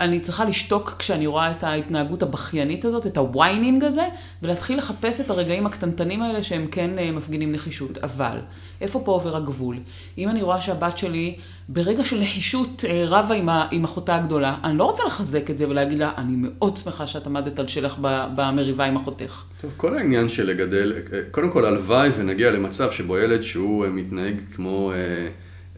אני 0.00 0.20
צריכה 0.20 0.44
לשתוק 0.44 0.94
כשאני 0.98 1.26
רואה 1.26 1.50
את 1.50 1.64
ההתנהגות 1.64 2.22
הבכיינית 2.22 2.84
הזאת, 2.84 3.06
את 3.06 3.16
ה 3.16 3.25
whining 3.25 3.84
הזה, 3.84 4.02
ולהתחיל 4.42 4.78
לחפש 4.78 5.20
את 5.20 5.30
הרגעים 5.30 5.66
הקטנטנים 5.66 6.22
האלה 6.22 6.42
שהם 6.42 6.66
כן 6.70 6.98
אה, 6.98 7.12
מפגינים 7.12 7.52
נחישות. 7.52 7.98
אבל, 7.98 8.38
איפה 8.80 9.02
פה 9.04 9.12
עובר 9.12 9.36
הגבול? 9.36 9.76
אם 10.18 10.28
אני 10.28 10.42
רואה 10.42 10.60
שהבת 10.60 10.98
שלי 10.98 11.36
ברגע 11.68 12.04
של 12.04 12.20
נחישות 12.20 12.84
אה, 12.88 13.04
רבה 13.06 13.34
עם, 13.34 13.48
עם 13.70 13.84
אחותה 13.84 14.16
הגדולה, 14.16 14.56
אני 14.64 14.78
לא 14.78 14.84
רוצה 14.84 15.02
לחזק 15.06 15.50
את 15.50 15.58
זה 15.58 15.68
ולהגיד 15.68 15.98
לה, 15.98 16.12
אני 16.18 16.36
מאוד 16.36 16.76
שמחה 16.76 17.06
שאת 17.06 17.26
עמדת 17.26 17.58
על 17.58 17.66
שלך 17.66 17.96
במריבה 18.34 18.84
עם 18.84 18.96
אחותך. 18.96 19.42
טוב, 19.60 19.70
כל 19.76 19.96
העניין 19.96 20.28
של 20.28 20.46
לגדל, 20.46 20.92
אה, 21.12 21.20
קודם 21.30 21.50
כל 21.50 21.64
הלוואי 21.64 22.10
ונגיע 22.16 22.50
למצב 22.50 22.92
שבו 22.92 23.18
ילד 23.18 23.42
שהוא 23.42 23.86
מתנהג 23.86 24.34
כמו... 24.54 24.92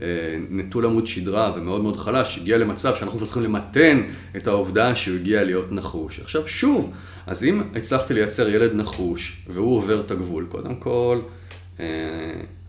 אה, 0.03 0.07
נטול 0.51 0.87
עמוד 0.87 1.07
שדרה 1.07 1.53
ומאוד 1.57 1.83
מאוד 1.83 1.97
חלש, 1.97 2.39
הגיע 2.39 2.59
למצב 2.59 2.95
שאנחנו 2.95 3.19
צריכים 3.19 3.43
למתן 3.43 4.03
את 4.37 4.47
העובדה 4.47 4.97
שהוא 4.97 5.17
הגיע 5.17 5.45
להיות 5.45 5.73
נחוש. 5.73 6.21
עכשיו 6.21 6.49
שוב, 6.49 6.93
אז 7.27 7.45
אם 7.45 7.63
הצלחתי 7.75 8.15
לייצר 8.15 8.49
ילד 8.49 8.75
נחוש 8.75 9.43
והוא 9.49 9.77
עובר 9.77 10.01
את 10.01 10.11
הגבול, 10.11 10.47
קודם 10.49 10.75
כל, 10.75 11.19
אה, 11.81 11.87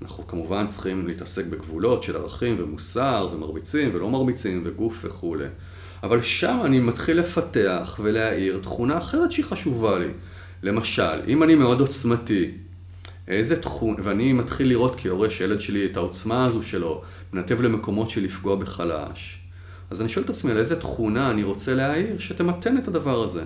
אנחנו 0.02 0.28
כמובן 0.28 0.68
צריכים 0.68 1.08
להתעסק 1.08 1.46
בגבולות 1.46 2.04
של 2.04 2.16
ערכים 2.16 2.56
ומוסר 2.58 3.30
ומרביצים 3.34 3.90
ולא 3.94 4.10
מרביצים 4.10 4.64
וגוף 4.66 5.00
וכולי. 5.04 5.48
אבל 6.04 6.22
שם 6.22 6.60
אני 6.66 6.80
מתחיל 6.80 7.20
לפתח 7.20 8.00
ולהאיר 8.04 8.60
תכונה 8.64 8.98
אחרת 8.98 9.32
שהיא 9.32 9.46
חשובה 9.46 10.00
לי. 10.00 10.10
למשל, 10.64 11.22
אם 11.28 11.44
אני 11.44 11.56
מאוד 11.56 11.80
עוצמתי, 11.80 12.52
איזה 13.28 13.62
תכון, 13.62 13.96
ואני 14.04 14.34
מתחיל 14.34 14.70
לראות 14.70 14.96
כהורה 14.98 15.30
שילד 15.30 15.62
שלי 15.62 15.86
את 15.86 15.98
העוצמה 15.98 16.46
הזו 16.46 16.64
שלו, 16.64 17.02
מנתב 17.34 17.62
למקומות 17.62 18.10
של 18.10 18.24
לפגוע 18.24 18.56
בחלש. 18.56 19.40
אז 19.90 20.02
אני 20.02 20.10
שואל 20.10 20.26
את 20.26 20.30
עצמי 20.30 20.52
על 20.52 20.58
איזה 20.58 20.80
תכונה 20.80 21.32
אני 21.32 21.44
רוצה 21.44 21.74
להעיר 21.74 22.20
שתמתן 22.20 22.78
את 22.78 22.88
הדבר 22.88 23.24
הזה. 23.24 23.44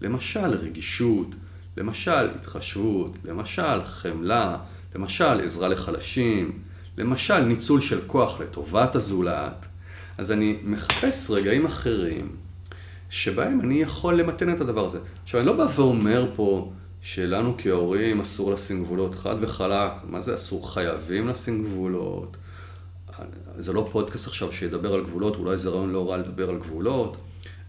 למשל 0.00 0.50
רגישות, 0.50 1.34
למשל 1.76 2.28
התחשבות, 2.34 3.16
למשל 3.24 3.84
חמלה, 3.84 4.56
למשל 4.94 5.40
עזרה 5.40 5.68
לחלשים, 5.68 6.58
למשל 6.98 7.38
ניצול 7.38 7.80
של 7.80 8.00
כוח 8.06 8.40
לטובת 8.40 8.96
הזולת. 8.96 9.66
אז 10.18 10.32
אני 10.32 10.58
מחפש 10.64 11.30
רגעים 11.30 11.66
אחרים 11.66 12.36
שבהם 13.10 13.60
אני 13.60 13.74
יכול 13.74 14.20
למתן 14.20 14.54
את 14.54 14.60
הדבר 14.60 14.84
הזה. 14.84 14.98
עכשיו, 15.22 15.40
אני 15.40 15.46
לא 15.46 15.56
בא 15.56 15.66
ואומר 15.76 16.30
פה 16.36 16.72
שלנו 17.02 17.54
כהורים 17.58 18.20
אסור 18.20 18.52
לשים 18.52 18.84
גבולות 18.84 19.14
חד 19.14 19.36
וחלק. 19.40 19.92
מה 20.04 20.20
זה 20.20 20.34
אסור? 20.34 20.74
חייבים 20.74 21.28
לשים 21.28 21.64
גבולות. 21.64 22.36
זה 23.58 23.72
לא 23.72 23.88
פודקאסט 23.92 24.26
עכשיו 24.26 24.52
שידבר 24.52 24.94
על 24.94 25.04
גבולות, 25.04 25.36
אולי 25.36 25.58
זה 25.58 25.70
רעיון 25.70 25.92
לא 25.92 26.10
רע 26.10 26.16
לדבר 26.16 26.48
על 26.48 26.58
גבולות, 26.58 27.16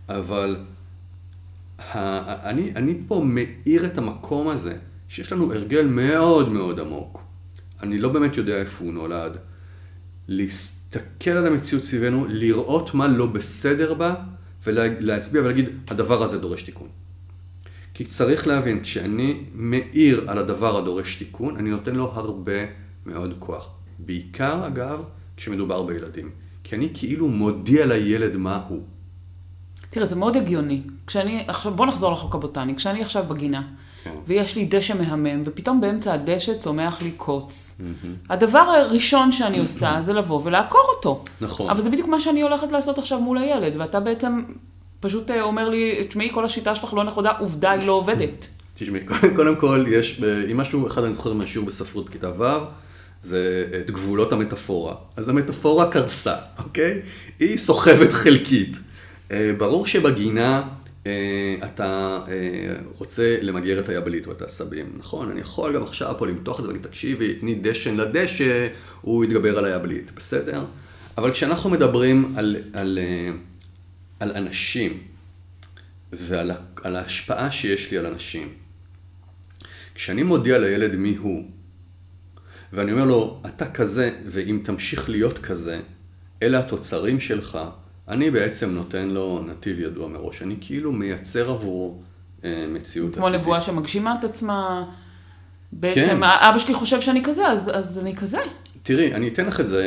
אבל. 0.09 0.57
אני, 1.89 2.71
אני 2.75 2.97
פה 3.07 3.23
מאיר 3.25 3.85
את 3.85 3.97
המקום 3.97 4.47
הזה, 4.47 4.77
שיש 5.09 5.31
לנו 5.31 5.53
הרגל 5.53 5.85
מאוד 5.85 6.49
מאוד 6.49 6.79
עמוק. 6.79 7.21
אני 7.83 7.99
לא 7.99 8.09
באמת 8.09 8.37
יודע 8.37 8.57
איפה 8.57 8.85
הוא 8.85 8.93
נולד. 8.93 9.37
להסתכל 10.27 11.31
על 11.31 11.47
המציאות 11.47 11.83
סביבנו, 11.83 12.25
לראות 12.29 12.93
מה 12.93 13.07
לא 13.07 13.25
בסדר 13.25 13.93
בה, 13.93 14.15
ולהצביע 14.67 15.41
ולהגיד, 15.41 15.69
הדבר 15.87 16.23
הזה 16.23 16.39
דורש 16.39 16.63
תיקון. 16.63 16.87
כי 17.93 18.05
צריך 18.05 18.47
להבין, 18.47 18.83
כשאני 18.83 19.43
מאיר 19.53 20.25
על 20.27 20.37
הדבר 20.37 20.77
הדורש 20.77 21.15
תיקון, 21.15 21.57
אני 21.57 21.69
נותן 21.69 21.95
לו 21.95 22.11
הרבה 22.13 22.65
מאוד 23.05 23.33
כוח. 23.39 23.69
בעיקר, 23.99 24.67
אגב, 24.67 25.03
כשמדובר 25.37 25.83
בילדים. 25.83 26.29
כי 26.63 26.75
אני 26.75 26.89
כאילו 26.93 27.27
מודיע 27.27 27.85
לילד 27.85 28.37
מה 28.37 28.61
הוא. 28.67 28.81
תראה, 29.89 30.05
זה 30.05 30.15
מאוד 30.15 30.37
הגיוני. 30.37 30.81
כשאני, 31.07 31.43
עכשיו, 31.47 31.73
בוא 31.73 31.85
נחזור 31.85 32.11
לחוק 32.11 32.35
הבוטני. 32.35 32.75
כשאני 32.75 33.01
עכשיו 33.01 33.23
בגינה, 33.27 33.61
כן. 34.03 34.11
ויש 34.27 34.55
לי 34.55 34.65
דשא 34.65 34.93
מהמם, 34.93 35.43
ופתאום 35.45 35.81
באמצע 35.81 36.13
הדשא 36.13 36.57
צומח 36.57 37.01
לי 37.01 37.11
קוץ. 37.11 37.79
Mm-hmm. 37.79 38.07
הדבר 38.29 38.59
הראשון 38.59 39.31
שאני 39.31 39.59
עושה 39.59 39.97
זה 40.01 40.13
לבוא 40.13 40.41
ולעקור 40.43 40.81
אותו. 40.95 41.23
נכון. 41.41 41.69
אבל 41.69 41.81
זה 41.81 41.89
בדיוק 41.89 42.07
מה 42.07 42.19
שאני 42.19 42.41
הולכת 42.41 42.71
לעשות 42.71 42.97
עכשיו 42.97 43.19
מול 43.19 43.37
הילד, 43.37 43.73
ואתה 43.77 43.99
בעצם 43.99 44.43
פשוט 44.99 45.31
אה, 45.31 45.41
אומר 45.41 45.69
לי, 45.69 46.07
תשמעי, 46.09 46.29
כל 46.33 46.45
השיטה 46.45 46.75
שלך 46.75 46.93
לא 46.93 47.03
נכונה, 47.03 47.31
עובדה, 47.31 47.71
היא 47.71 47.87
לא 47.87 47.93
עובדת. 47.93 48.47
תשמעי, 48.73 49.01
קודם 49.35 49.55
כל, 49.55 49.85
יש, 49.87 50.21
אם 50.51 50.57
משהו, 50.57 50.87
אחד 50.87 51.03
אני 51.03 51.13
זוכר 51.13 51.33
מהשיעור 51.33 51.67
בספרות 51.67 52.05
בכיתה 52.05 52.29
ו', 52.37 52.43
זה 53.21 53.65
את 53.79 53.91
גבולות 53.91 54.33
המטאפורה. 54.33 54.95
אז 55.15 55.29
המטאפורה 55.29 55.91
קרסה, 55.91 56.35
אוקיי? 56.57 57.01
היא 57.39 57.57
סוחבת 57.57 58.13
חלקית. 58.13 58.77
אה, 59.31 59.51
ברור 59.57 59.87
שבגינה 59.87 60.63
אה, 61.07 61.55
אתה 61.63 62.19
רוצה 62.97 63.37
למגר 63.41 63.79
את 63.79 63.89
היבלית 63.89 64.27
או 64.27 64.31
את 64.31 64.41
העשבים. 64.41 64.91
נכון, 64.97 65.31
אני 65.31 65.41
יכול 65.41 65.75
גם 65.75 65.83
עכשיו 65.83 66.15
פה 66.17 66.27
למתוח 66.27 66.59
את 66.59 66.63
זה 66.63 66.69
ולהגיד, 66.69 66.87
תקשיבי, 66.87 67.33
תני 67.33 67.55
דשן 67.61 67.95
לדשא, 67.95 68.67
הוא 69.01 69.25
יתגבר 69.25 69.57
על 69.57 69.65
היבלית, 69.65 70.11
בסדר? 70.15 70.63
אבל 71.17 71.31
כשאנחנו 71.31 71.69
מדברים 71.69 72.33
על, 72.35 72.57
על, 72.73 72.99
על 74.19 74.31
אנשים 74.35 74.99
ועל 76.13 76.51
ההשפעה 76.83 77.51
שיש 77.51 77.91
לי 77.91 77.97
על 77.97 78.05
אנשים, 78.05 78.49
כשאני 79.95 80.23
מודיע 80.23 80.59
לילד 80.59 80.95
מי 80.95 81.15
הוא, 81.15 81.43
ואני 82.73 82.91
אומר 82.91 83.05
לו, 83.05 83.41
אתה 83.45 83.71
כזה, 83.71 84.11
ואם 84.25 84.61
תמשיך 84.63 85.09
להיות 85.09 85.37
כזה, 85.37 85.79
אלה 86.43 86.59
התוצרים 86.59 87.19
שלך, 87.19 87.59
אני 88.07 88.31
בעצם 88.31 88.71
נותן 88.71 89.07
לו 89.07 89.43
נתיב 89.47 89.79
ידוע 89.79 90.07
מראש. 90.07 90.41
אני 90.41 90.55
כאילו 90.61 90.91
מייצר 90.91 91.49
עבורו 91.49 92.01
אה, 92.43 92.65
מציאות 92.69 93.15
כמו 93.15 93.27
עתידית. 93.27 93.41
נבואה 93.41 93.61
שמגשימה 93.61 94.15
את 94.19 94.23
עצמה. 94.23 94.91
בעצם, 95.71 96.01
כן. 96.01 96.23
אבא 96.23 96.59
שלי 96.59 96.73
חושב 96.73 97.01
שאני 97.01 97.23
כזה, 97.23 97.47
אז, 97.47 97.71
אז 97.73 97.99
אני 97.99 98.15
כזה. 98.15 98.37
תראי, 98.83 99.13
אני 99.13 99.27
אתן 99.27 99.45
לך 99.45 99.59
את 99.59 99.67
זה 99.67 99.83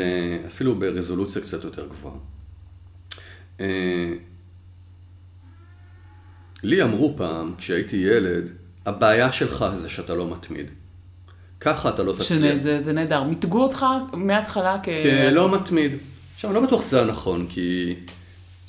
אפילו 0.47 0.75
ברזולוציה 0.75 1.43
קצת 1.43 1.65
יותר 1.65 1.87
גבוהה. 1.87 2.15
אה, 3.61 4.13
לי 6.63 6.83
אמרו 6.83 7.15
פעם, 7.17 7.55
כשהייתי 7.59 7.97
ילד, 7.97 8.51
הבעיה 8.87 9.33
שלך 9.33 9.67
זה 9.75 9.89
שאתה 9.89 10.15
לא 10.15 10.31
מתמיד. 10.31 10.71
ככה 11.61 11.88
אתה 11.88 12.03
לא 12.03 12.12
תצליח. 12.12 12.62
זה, 12.62 12.83
זה 12.83 12.93
נהדר. 12.93 13.23
מיתגו 13.23 13.62
אותך 13.62 13.87
מההתחלה 14.12 14.77
כ... 14.83 14.88
כלא 15.03 15.55
מתמיד. 15.55 15.93
עכשיו, 16.35 16.50
אני 16.50 16.61
לא 16.61 16.67
בטוח 16.67 16.83
שזה 16.83 17.03
הנכון, 17.03 17.47
כי... 17.49 17.95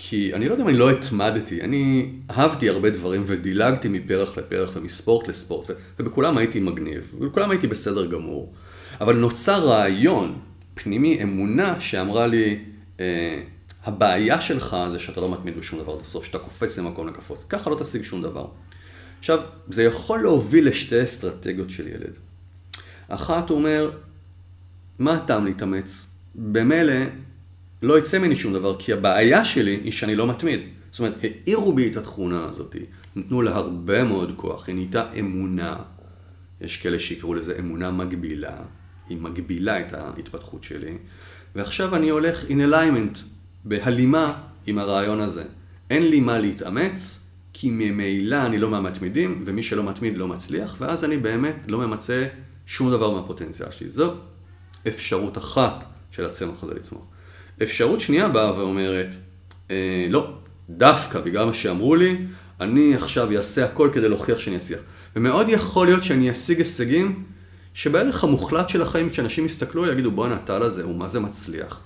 כי 0.02 0.34
אני 0.34 0.46
לא 0.46 0.52
יודע 0.52 0.64
אם 0.64 0.70
אני 0.70 0.78
לא 0.78 0.92
התמדתי, 0.92 1.62
אני 1.62 2.10
אהבתי 2.32 2.70
הרבה 2.70 2.90
דברים 2.90 3.24
ודילגתי 3.28 3.88
מפרח 3.88 4.38
לפרח 4.38 4.72
ומספורט 4.74 5.28
לספורט, 5.28 5.70
ו... 5.70 5.74
ובכולם 6.00 6.38
הייתי 6.38 6.60
מגניב, 6.60 7.14
ובכולם 7.18 7.52
הייתי 7.52 7.68
בסדר 7.68 8.06
גמור. 8.06 8.54
אבל 9.02 9.16
נוצר 9.16 9.68
רעיון 9.68 10.40
פנימי, 10.74 11.24
אמונה, 11.24 11.80
שאמרה 11.80 12.28
לי, 12.28 12.60
אה, 13.00 13.42
הבעיה 13.86 14.42
שלך 14.42 14.78
זה 14.92 15.00
שאתה 15.00 15.22
לא 15.22 15.32
מתמיד 15.32 15.58
בשום 15.58 15.80
דבר 15.80 15.94
עד 15.94 16.02
הסוף, 16.02 16.26
שאתה 16.26 16.38
קופץ 16.38 16.80
למקום 16.80 17.08
לקפוץ. 17.08 17.46
ככה 17.50 17.70
לא 17.70 17.76
תשיג 17.76 18.04
שום 18.04 18.22
דבר. 18.22 18.48
עכשיו, 19.20 19.40
זה 19.70 19.84
יכול 19.84 20.22
להוביל 20.22 20.68
לשתי 20.68 21.04
אסטרטגיות 21.04 21.70
של 21.70 21.88
ילד. 21.88 22.29
אחת 23.10 23.50
הוא 23.50 23.58
אומר, 23.58 23.92
מה 25.00 25.14
הטעם 25.14 25.46
להתאמץ? 25.46 26.16
במילא 26.36 26.94
לא 27.82 28.00
יצא 28.00 28.20
ממני 28.20 28.36
שום 28.36 28.54
דבר, 28.54 28.76
כי 28.80 28.94
הבעיה 28.94 29.46
שלי 29.46 29.80
היא 29.84 29.92
שאני 29.92 30.16
לא 30.16 30.28
מתמיד. 30.28 30.60
זאת 30.92 31.00
אומרת, 31.00 31.16
העירו 31.24 31.74
בי 31.74 31.92
את 31.92 31.98
התכונה 31.98 32.46
הזאת, 32.46 32.76
נתנו 33.16 33.42
לה 33.42 33.56
הרבה 33.56 34.04
מאוד 34.04 34.34
כוח, 34.36 34.68
היא 34.68 34.76
נהייתה 34.76 35.14
אמונה. 35.20 35.76
יש 36.62 36.78
כאלה 36.78 37.00
שיקראו 37.00 37.34
לזה 37.34 37.56
אמונה 37.60 37.92
מגבילה, 37.92 38.58
היא 39.10 39.18
מגבילה 39.18 39.80
את 39.80 39.94
ההתפתחות 39.94 40.64
שלי, 40.64 40.98
ועכשיו 41.56 41.96
אני 41.96 42.10
הולך 42.10 42.44
in 42.44 42.72
alignment, 42.72 43.20
בהלימה 43.66 44.42
עם 44.68 44.80
הרעיון 44.80 45.20
הזה. 45.20 45.44
אין 45.90 46.10
לי 46.10 46.20
מה 46.20 46.38
להתאמץ, 46.38 47.30
כי 47.54 47.70
ממילא 47.72 48.46
אני 48.46 48.58
לא 48.58 48.70
מהמתמידים, 48.70 49.44
ומי 49.46 49.64
שלא 49.64 49.84
מתמיד 49.84 50.18
לא 50.18 50.28
מצליח, 50.28 50.76
ואז 50.80 51.04
אני 51.04 51.18
באמת 51.18 51.56
לא 51.68 51.88
ממצה 51.88 52.28
שום 52.70 52.92
דבר 52.92 53.12
מהפוטנציאל 53.12 53.72
שלי. 53.72 53.90
זו 53.90 54.14
אפשרות 54.88 55.38
אחת 55.38 55.86
של 56.12 56.26
הצמח 56.26 56.64
הזה 56.64 56.74
לצמוח. 56.74 57.04
אפשרות 57.64 58.02
שנייה 58.02 58.28
באה 58.28 58.58
ואומרת, 58.58 59.10
אה, 59.72 60.06
לא, 60.10 60.34
דווקא 60.70 61.20
בגלל 61.20 61.46
מה 61.46 61.54
שאמרו 61.54 61.96
לי, 61.96 62.18
אני 62.60 62.96
עכשיו 62.96 63.38
אעשה 63.38 63.66
הכל 63.66 63.90
כדי 63.94 64.10
להוכיח 64.10 64.40
שאני 64.40 64.58
אצליח. 64.58 64.80
ומאוד 65.16 65.50
יכול 65.50 65.88
להיות 65.88 66.04
שאני 66.04 66.32
אשיג 66.32 66.58
הישגים 66.58 67.24
שבערך 67.74 68.24
המוחלט 68.24 68.70
של 68.70 68.82
החיים, 68.82 69.10
כשאנשים 69.10 69.46
יסתכלו, 69.46 69.88
יגידו 69.88 70.12
בואנה, 70.12 70.36
הטל 70.36 70.64
הזה 70.64 70.84
הוא 70.84 70.98
מה 70.98 71.10
זה 71.10 71.20
מצליח. 71.20 71.82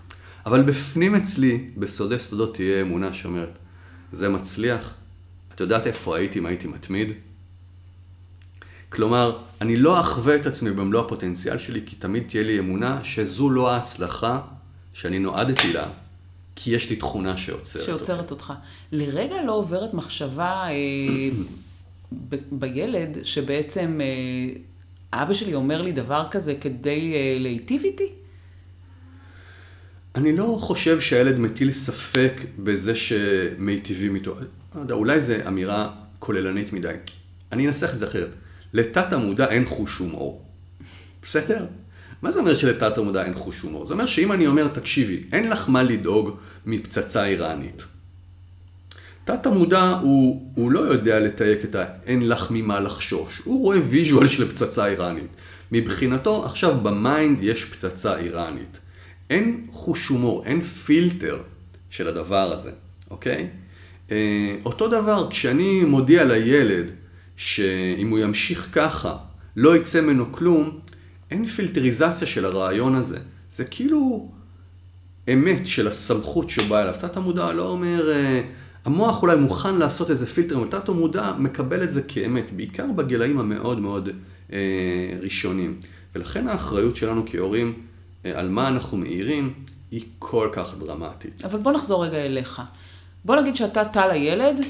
אבל 0.45 0.61
בפנים 0.63 1.15
אצלי, 1.15 1.69
בסודי 1.77 2.19
סודות 2.19 2.55
תהיה 2.55 2.81
אמונה 2.81 3.13
שאומרת, 3.13 3.57
זה 4.11 4.29
מצליח? 4.29 4.93
את 5.55 5.61
יודעת 5.61 5.87
איפה 5.87 6.17
הייתי 6.17 6.39
אם 6.39 6.45
הייתי 6.45 6.67
מתמיד? 6.67 7.11
כלומר, 8.93 9.37
אני 9.61 9.75
לא 9.75 9.99
אחווה 9.99 10.35
את 10.35 10.45
עצמי 10.45 10.71
במלוא 10.71 11.05
הפוטנציאל 11.05 11.57
שלי, 11.57 11.81
כי 11.85 11.95
תמיד 11.95 12.23
תהיה 12.27 12.43
לי 12.43 12.59
אמונה 12.59 12.99
שזו 13.03 13.49
לא 13.49 13.71
ההצלחה 13.71 14.41
שאני 14.93 15.19
נועדתי 15.19 15.73
לה, 15.73 15.87
כי 16.55 16.71
יש 16.71 16.89
לי 16.89 16.95
תכונה 16.95 17.37
שעוצרת, 17.37 17.85
שעוצרת 17.85 18.19
אותי. 18.19 18.33
אותך. 18.33 18.53
לרגע 18.91 19.35
לא 19.43 19.51
עוברת 19.51 19.93
מחשבה 19.93 20.63
אה, 20.67 20.73
ב- 22.29 22.35
בילד, 22.51 23.17
שבעצם 23.23 24.01
אה, 24.03 24.55
אבא 25.23 25.33
שלי 25.33 25.55
אומר 25.55 25.81
לי 25.81 25.91
דבר 25.91 26.27
כזה 26.31 26.55
כדי 26.61 27.13
אה, 27.15 27.37
להיטיב 27.39 27.83
איתי? 27.83 28.11
אני 30.15 30.37
לא 30.37 30.57
חושב 30.59 31.01
שהילד 31.01 31.39
מטיל 31.39 31.71
ספק 31.71 32.33
בזה 32.59 32.95
שמיטיבים 32.95 34.15
איתו. 34.15 34.35
לא 34.75 34.81
יודע, 34.81 34.93
אולי 34.93 35.21
זו 35.21 35.33
אמירה 35.47 35.91
כוללנית 36.19 36.73
מדי. 36.73 36.93
אני 37.51 37.67
אנסח 37.67 37.93
את 37.93 37.97
זה 37.97 38.07
אחרת. 38.07 38.29
לתת 38.73 39.13
המודע 39.13 39.49
אין 39.49 39.65
חוש 39.65 39.97
הומור. 39.97 40.45
בסדר? 41.21 41.65
מה 42.21 42.31
זה 42.31 42.39
אומר 42.39 42.53
שלתת 42.53 42.97
המודע 42.97 43.23
אין 43.23 43.33
חוש 43.33 43.59
הומור? 43.59 43.85
זה 43.85 43.93
אומר 43.93 44.05
שאם 44.05 44.31
אני 44.31 44.47
אומר, 44.47 44.67
תקשיבי, 44.67 45.23
אין 45.31 45.49
לך 45.49 45.69
מה 45.69 45.83
לדאוג 45.83 46.37
מפצצה 46.65 47.25
איראנית. 47.25 47.83
תת 49.25 49.45
המודע 49.45 49.83
הוא, 50.01 50.51
הוא 50.55 50.71
לא 50.71 50.79
יודע 50.79 51.19
לתייק 51.19 51.65
את 51.65 51.75
האין 51.75 52.27
לך 52.27 52.47
ממה 52.51 52.79
לחשוש. 52.79 53.41
הוא 53.43 53.61
רואה 53.63 53.77
visual 53.89 54.27
של 54.27 54.51
פצצה 54.51 54.85
איראנית. 54.85 55.29
מבחינתו, 55.71 56.45
עכשיו 56.45 56.79
ב 56.83 56.94
mind 56.94 57.37
יש 57.41 57.65
פצצה 57.65 58.17
איראנית. 58.17 58.79
אין 59.29 59.67
חוש 59.71 60.07
הומור, 60.07 60.45
אין 60.45 60.61
פילטר 60.61 61.37
של 61.89 62.07
הדבר 62.07 62.53
הזה, 62.53 62.71
אוקיי? 63.11 63.47
אה, 64.11 64.55
אותו 64.65 64.87
דבר, 64.87 65.27
כשאני 65.29 65.83
מודיע 65.83 66.25
לילד 66.25 66.91
שאם 67.43 68.09
הוא 68.09 68.19
ימשיך 68.19 68.69
ככה, 68.71 69.17
לא 69.55 69.75
יצא 69.77 70.01
ממנו 70.01 70.31
כלום, 70.31 70.79
אין 71.31 71.45
פילטריזציה 71.45 72.27
של 72.27 72.45
הרעיון 72.45 72.95
הזה. 72.95 73.19
זה 73.49 73.65
כאילו 73.65 74.31
אמת 75.33 75.67
של 75.67 75.87
הסמכות 75.87 76.49
שבאה 76.49 76.81
אליו. 76.81 76.93
תת 76.99 77.17
המודע 77.17 77.51
לא 77.51 77.69
אומר, 77.69 78.11
אה, 78.11 78.41
המוח 78.85 79.21
אולי 79.21 79.35
מוכן 79.35 79.75
לעשות 79.75 80.09
איזה 80.09 80.25
פילטר, 80.25 80.57
אבל 80.57 80.67
תת 80.67 80.89
המודע 80.89 81.33
מקבל 81.39 81.83
את 81.83 81.91
זה 81.91 82.01
כאמת, 82.01 82.51
בעיקר 82.51 82.85
בגילאים 82.95 83.39
המאוד 83.39 83.79
מאוד 83.79 84.09
אה, 84.53 84.59
ראשונים. 85.21 85.79
ולכן 86.15 86.47
האחריות 86.47 86.95
שלנו 86.95 87.23
כהורים 87.25 87.73
אה, 88.25 88.39
על 88.39 88.49
מה 88.49 88.67
אנחנו 88.67 88.97
מעירים 88.97 89.53
היא 89.91 90.05
כל 90.19 90.49
כך 90.53 90.75
דרמטית. 90.79 91.45
אבל 91.45 91.59
בוא 91.59 91.71
נחזור 91.71 92.05
רגע 92.05 92.17
אליך. 92.17 92.61
בוא 93.25 93.35
נגיד 93.35 93.55
שאתה 93.55 93.85
טל 93.85 94.11
הילד, 94.11 94.61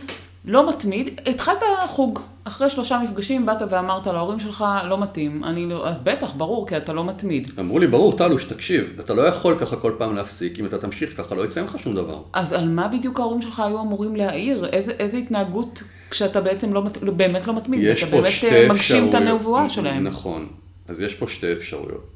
לא 0.46 0.70
מתמיד, 0.70 1.20
התחלת 1.25 1.60
חוג. 1.88 2.33
אחרי 2.46 2.70
שלושה 2.70 3.00
מפגשים 3.04 3.46
באת 3.46 3.58
ואמרת 3.70 4.08
להורים 4.08 4.40
שלך, 4.40 4.66
לא 4.90 4.98
מתאים. 5.02 5.44
אני 5.44 5.66
לא, 5.66 5.86
בטח, 6.04 6.34
ברור, 6.38 6.68
כי 6.68 6.78
אתה 6.78 6.94
לא 6.94 7.06
מתמיד. 7.06 7.52
אמרו 7.60 7.80
לי, 7.80 7.88
ברור, 7.88 8.18
טלוש, 8.18 8.46
תקשיב, 8.46 9.00
אתה 9.00 9.14
לא 9.14 9.22
יכול 9.22 9.58
ככה 9.60 9.76
כל 9.76 9.92
פעם 9.98 10.16
להפסיק, 10.16 10.60
אם 10.60 10.66
אתה 10.66 10.78
תמשיך 10.78 11.18
ככה 11.18 11.36
לא 11.36 11.46
יצא 11.46 11.62
ממך 11.62 11.80
שום 11.80 11.96
דבר. 11.96 12.22
אז 12.34 12.54
על 12.54 12.70
מה 12.70 12.88
בדיוק 12.88 13.20
ההורים 13.20 13.42
שלך 13.42 13.60
היו 13.60 13.82
אמורים 13.82 14.16
להעיר? 14.16 14.66
איזה, 14.66 14.92
איזה 14.92 15.18
התנהגות 15.18 15.84
כשאתה 16.10 16.42
בעצם 16.42 16.74
לא, 16.74 16.84
מת- 16.84 16.98
באמת 17.04 17.48
לא 17.48 17.56
מתמיד? 17.56 17.80
יש 17.84 18.04
אתה 18.04 18.12
פה 18.12 18.22
באמת 18.22 18.32
שתי 18.34 18.46
אה, 18.46 18.52
אפשרויות. 18.52 18.76
מגשים 18.76 19.10
את 19.10 19.14
הנבואה 19.14 19.70
שלהם. 19.70 20.04
נכון. 20.04 20.48
אז 20.88 21.02
יש 21.02 21.14
פה 21.16 21.28
שתי 21.28 21.54
אפשרויות. 21.54 22.08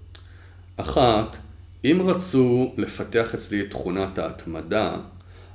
אחת, 0.78 1.38
אם 1.86 2.02
רצו 2.06 2.72
לפתח 2.78 3.34
אצלי 3.34 3.62
את 3.62 3.70
תכונת 3.70 4.20
ההתמדה, 4.20 4.96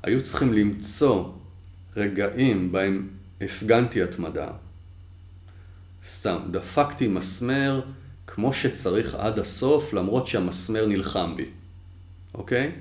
היו 0.02 0.22
צריכים 0.22 0.52
למצוא 0.52 1.24
רגעים 1.96 2.72
בהם 2.72 3.08
הפגנתי 3.42 4.02
התמדה. 4.02 4.48
סתם, 6.04 6.38
דפקתי 6.50 7.08
מסמר 7.08 7.80
כמו 8.26 8.52
שצריך 8.52 9.14
עד 9.14 9.38
הסוף, 9.38 9.92
למרות 9.92 10.26
שהמסמר 10.26 10.86
נלחם 10.86 11.36
בי, 11.36 11.46
אוקיי? 12.34 12.72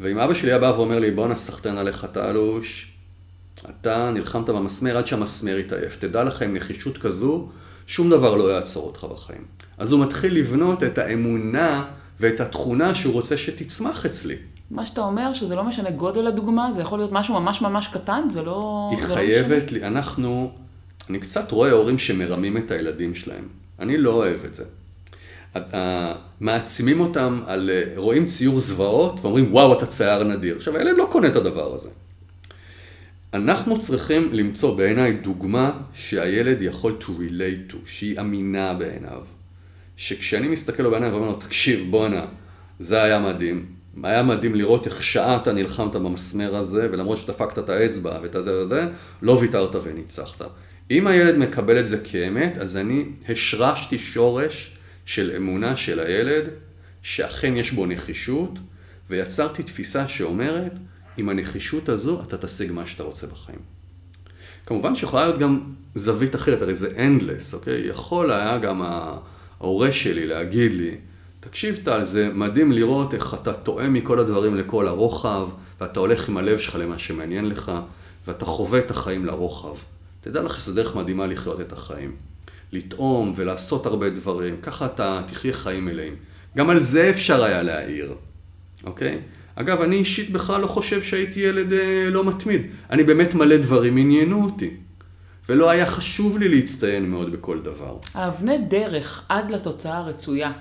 ואם 0.00 0.18
אבא 0.18 0.34
שלי 0.34 0.50
היה 0.50 0.58
בא 0.58 0.72
ואומר 0.76 0.98
לי, 0.98 1.10
בואנה 1.10 1.36
סחטיין 1.36 1.76
עליך 1.76 2.06
תלוש, 2.12 2.92
אתה 3.70 4.10
נלחמת 4.10 4.48
במסמר 4.48 4.96
עד 4.96 5.06
שהמסמר 5.06 5.58
יתעייף. 5.58 5.96
תדע 5.96 6.24
לך, 6.24 6.42
עם 6.42 6.54
נחישות 6.56 6.98
כזו, 6.98 7.48
שום 7.86 8.10
דבר 8.10 8.36
לא 8.36 8.52
יעצור 8.52 8.86
אותך 8.86 9.04
בחיים. 9.04 9.44
אז 9.78 9.92
הוא 9.92 10.04
מתחיל 10.06 10.38
לבנות 10.38 10.82
את 10.82 10.98
האמונה 10.98 11.90
ואת 12.20 12.40
התכונה 12.40 12.94
שהוא 12.94 13.12
רוצה 13.12 13.36
שתצמח 13.36 14.06
אצלי. 14.06 14.36
מה 14.70 14.86
שאתה 14.86 15.00
אומר, 15.00 15.34
שזה 15.34 15.54
לא 15.54 15.64
משנה 15.64 15.90
גודל 15.90 16.26
הדוגמה, 16.26 16.72
זה 16.72 16.80
יכול 16.80 16.98
להיות 16.98 17.12
משהו 17.12 17.40
ממש 17.40 17.62
ממש 17.62 17.88
קטן, 17.88 18.22
זה 18.30 18.42
לא... 18.42 18.88
היא 18.92 19.02
זה 19.02 19.08
לא 19.08 19.14
חייבת, 19.14 19.72
לי, 19.72 19.84
אנחנו, 19.84 20.50
אני 21.10 21.18
קצת 21.18 21.52
רואה 21.52 21.70
הורים 21.70 21.98
שמרמים 21.98 22.56
את 22.56 22.70
הילדים 22.70 23.14
שלהם. 23.14 23.48
אני 23.78 23.98
לא 23.98 24.10
אוהב 24.10 24.44
את 24.44 24.54
זה. 24.54 24.64
מעצימים 26.40 27.00
אותם 27.00 27.40
על, 27.46 27.70
אה, 27.70 27.92
רואים 27.96 28.26
ציור 28.26 28.60
זוועות 28.60 29.20
ואומרים, 29.20 29.52
וואו, 29.52 29.78
אתה 29.78 29.86
צייר 29.86 30.24
נדיר. 30.24 30.56
עכשיו, 30.56 30.76
הילד 30.76 30.96
לא 30.96 31.08
קונה 31.12 31.28
את 31.28 31.36
הדבר 31.36 31.74
הזה. 31.74 31.88
אנחנו 33.34 33.80
צריכים 33.80 34.28
למצוא 34.32 34.76
בעיניי 34.76 35.12
דוגמה 35.12 35.72
שהילד 35.94 36.62
יכול 36.62 36.96
to 37.00 37.04
relate 37.04 37.72
to, 37.72 37.76
שהיא 37.86 38.20
אמינה 38.20 38.74
בעיניו. 38.74 39.22
שכשאני 39.96 40.48
מסתכל 40.48 40.82
לו 40.82 40.90
בעיניים 40.90 41.12
ואומר 41.12 41.26
לו, 41.26 41.32
תקשיב, 41.32 41.90
בואנה, 41.90 42.26
זה 42.78 43.02
היה 43.02 43.18
מדהים. 43.18 43.79
היה 44.02 44.22
מדהים 44.22 44.54
לראות 44.54 44.86
איך 44.86 45.02
שעה 45.02 45.36
אתה 45.36 45.52
נלחמת 45.52 45.92
במסמר 45.92 46.56
הזה, 46.56 46.88
ולמרות 46.92 47.18
שדפקת 47.18 47.58
את 47.58 47.68
האצבע 47.68 48.18
ואת 48.22 48.34
הזה, 48.34 48.88
לא 49.22 49.32
ויתרת 49.32 49.74
וניצחת. 49.82 50.42
אם 50.90 51.06
הילד 51.06 51.38
מקבל 51.38 51.80
את 51.80 51.88
זה 51.88 51.98
כאמת, 51.98 52.58
אז 52.58 52.76
אני 52.76 53.04
השרשתי 53.28 53.98
שורש 53.98 54.76
של 55.06 55.32
אמונה 55.36 55.76
של 55.76 56.00
הילד, 56.00 56.44
שאכן 57.02 57.56
יש 57.56 57.72
בו 57.72 57.86
נחישות, 57.86 58.58
ויצרתי 59.10 59.62
תפיסה 59.62 60.08
שאומרת, 60.08 60.72
עם 61.16 61.28
הנחישות 61.28 61.88
הזו 61.88 62.22
אתה 62.22 62.38
תשיג 62.38 62.72
מה 62.72 62.86
שאתה 62.86 63.02
רוצה 63.02 63.26
בחיים. 63.26 63.58
כמובן 64.66 64.94
שיכולה 64.94 65.24
להיות 65.24 65.38
גם 65.38 65.60
זווית 65.94 66.34
אחרת, 66.34 66.62
הרי 66.62 66.74
זה 66.74 66.88
endless, 66.96 67.54
אוקיי? 67.54 67.80
יכול 67.86 68.32
היה 68.32 68.58
גם 68.58 68.82
ההורה 68.82 69.92
שלי 69.92 70.26
להגיד 70.26 70.74
לי, 70.74 70.96
תקשיב 71.40 71.80
טל, 71.84 72.04
זה 72.04 72.30
מדהים 72.34 72.72
לראות 72.72 73.14
איך 73.14 73.34
אתה 73.34 73.52
טועה 73.52 73.88
מכל 73.88 74.18
הדברים 74.18 74.56
לכל 74.56 74.88
הרוחב, 74.88 75.48
ואתה 75.80 76.00
הולך 76.00 76.28
עם 76.28 76.36
הלב 76.36 76.58
שלך 76.58 76.74
למה 76.74 76.98
שמעניין 76.98 77.48
לך, 77.48 77.72
ואתה 78.26 78.44
חווה 78.44 78.78
את 78.78 78.90
החיים 78.90 79.26
לרוחב. 79.26 79.74
תדע 80.20 80.42
לך 80.42 80.60
שזו 80.60 80.74
דרך 80.74 80.96
מדהימה 80.96 81.26
לחיות 81.26 81.60
את 81.60 81.72
החיים. 81.72 82.16
לטעום 82.72 83.32
ולעשות 83.36 83.86
הרבה 83.86 84.10
דברים, 84.10 84.56
ככה 84.62 84.86
אתה 84.86 85.22
תחיה 85.30 85.52
חיים 85.52 85.84
מלאים. 85.84 86.14
גם 86.56 86.70
על 86.70 86.78
זה 86.78 87.10
אפשר 87.10 87.44
היה 87.44 87.62
להעיר, 87.62 88.14
אוקיי? 88.84 89.20
אגב, 89.54 89.80
אני 89.80 89.96
אישית 89.96 90.30
בכלל 90.30 90.60
לא 90.60 90.66
חושב 90.66 91.02
שהייתי 91.02 91.40
ילד 91.40 91.72
אה, 91.72 92.08
לא 92.10 92.24
מתמיד. 92.24 92.62
אני 92.90 93.04
באמת 93.04 93.34
מלא 93.34 93.56
דברים 93.56 93.96
עניינו 93.96 94.44
אותי. 94.44 94.70
ולא 95.48 95.70
היה 95.70 95.86
חשוב 95.86 96.38
לי 96.38 96.48
להצטיין 96.48 97.10
מאוד 97.10 97.32
בכל 97.32 97.60
דבר. 97.62 97.96
האבני 98.14 98.58
דרך 98.58 99.24
עד 99.28 99.50
לתוצאה 99.50 99.98
הרצויה, 99.98 100.52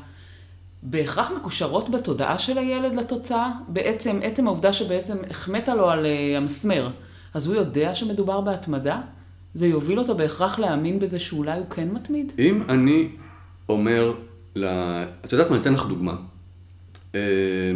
בהכרח 0.84 1.32
מקושרות 1.32 1.90
בתודעה 1.90 2.40
של 2.40 2.58
הילד 2.58 2.96
לתוצאה? 2.96 3.52
בעצם, 3.68 4.20
עצם 4.24 4.48
העובדה 4.48 4.74
שבעצם 4.74 5.18
החמאת 5.30 5.68
לו 5.68 5.90
על 5.90 6.06
uh, 6.06 6.38
המסמר, 6.38 6.90
אז 7.34 7.48
הוא 7.48 7.56
יודע 7.56 7.96
שמדובר 7.96 8.42
בהתמדה? 8.42 9.02
זה 9.54 9.68
יוביל 9.68 10.00
אותו 10.00 10.16
בהכרח 10.16 10.60
להאמין 10.60 11.00
בזה 11.00 11.20
שאולי 11.20 11.58
הוא 11.58 11.70
כן 11.70 11.88
מתמיד? 11.92 12.32
אם 12.40 12.62
אני 12.70 13.10
אומר, 13.70 14.14
ל... 14.56 14.66
את 15.26 15.32
יודעת 15.32 15.50
מה, 15.50 15.56
אני 15.56 15.62
אתן 15.62 15.74
לך 15.74 15.86
דוגמה. 15.86 16.16
אה, 17.16 17.72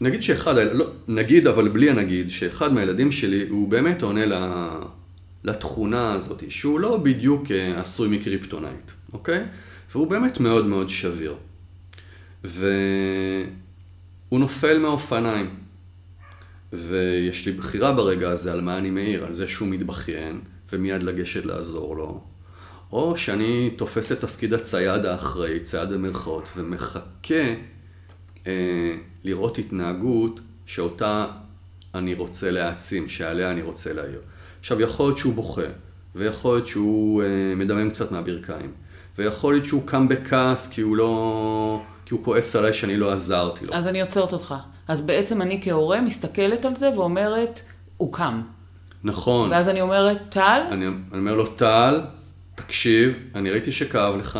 נגיד 0.00 0.22
שאחד, 0.22 0.54
לא, 0.72 0.86
נגיד 1.08 1.46
אבל 1.46 1.68
בלי 1.68 1.90
הנגיד, 1.90 2.30
שאחד 2.30 2.72
מהילדים 2.72 3.12
שלי 3.12 3.48
הוא 3.48 3.68
באמת 3.68 4.02
עונה. 4.02 4.24
לתכונה 5.44 6.12
הזאת, 6.12 6.42
שהוא 6.48 6.80
לא 6.80 6.96
בדיוק 6.96 7.50
אה, 7.50 7.80
עשוי 7.80 8.18
מקריפטונייט, 8.18 8.90
אוקיי? 9.12 9.44
והוא 9.94 10.06
באמת 10.06 10.40
מאוד 10.40 10.66
מאוד 10.66 10.88
שביר. 10.88 11.34
והוא 12.44 12.70
נופל 14.30 14.78
מהאופניים. 14.78 15.56
ויש 16.72 17.46
לי 17.46 17.52
בחירה 17.52 17.92
ברגע 17.92 18.30
הזה 18.30 18.52
על 18.52 18.60
מה 18.60 18.78
אני 18.78 18.90
מעיר, 18.90 19.24
על 19.24 19.32
זה 19.32 19.48
שהוא 19.48 19.68
מתבכיין, 19.68 20.40
ומיד 20.72 21.02
לגשת 21.02 21.44
לעזור 21.44 21.96
לו. 21.96 22.24
או 22.92 23.16
שאני 23.16 23.70
תופס 23.76 24.12
את 24.12 24.20
תפקיד 24.20 24.54
הצייד 24.54 25.04
האחראי, 25.04 25.60
צייד 25.60 25.88
במרכאות, 25.88 26.48
ומחכה 26.56 27.54
אה, 28.46 28.96
לראות 29.24 29.58
התנהגות 29.58 30.40
שאותה 30.66 31.26
אני 31.94 32.14
רוצה 32.14 32.50
להעצים, 32.50 33.08
שעליה 33.08 33.50
אני 33.50 33.62
רוצה 33.62 33.92
להעיר. 33.92 34.20
עכשיו, 34.60 34.80
יכול 34.80 35.06
להיות 35.06 35.18
שהוא 35.18 35.34
בוכה, 35.34 35.66
ויכול 36.14 36.56
להיות 36.56 36.66
שהוא 36.66 37.22
אה, 37.22 37.54
מדמם 37.56 37.90
קצת 37.90 38.12
מהברכיים, 38.12 38.72
ויכול 39.18 39.54
להיות 39.54 39.64
שהוא 39.64 39.82
קם 39.84 40.08
בכעס 40.08 40.72
כי 40.72 40.80
הוא 40.80 40.96
לא... 40.96 41.82
כי 42.06 42.14
הוא 42.14 42.24
כועס 42.24 42.56
עליי 42.56 42.72
שאני 42.72 42.96
לא 42.96 43.12
עזרתי 43.12 43.66
לו. 43.66 43.74
אז 43.74 43.86
אני 43.86 44.00
עוצרת 44.00 44.32
אותך. 44.32 44.54
אז 44.88 45.00
בעצם 45.00 45.42
אני 45.42 45.60
כהורה 45.62 46.00
מסתכלת 46.00 46.64
על 46.64 46.76
זה 46.76 46.90
ואומרת, 46.96 47.60
הוא 47.96 48.12
קם. 48.12 48.42
נכון. 49.04 49.50
ואז 49.50 49.68
אני 49.68 49.80
אומרת, 49.80 50.18
טל, 50.28 50.60
אני, 50.70 50.86
אני 50.86 51.18
אומר 51.18 51.34
לו, 51.34 51.46
טל, 51.46 52.00
תקשיב, 52.54 53.14
אני 53.34 53.50
ראיתי 53.50 53.72
שכאב 53.72 54.16
לך, 54.16 54.38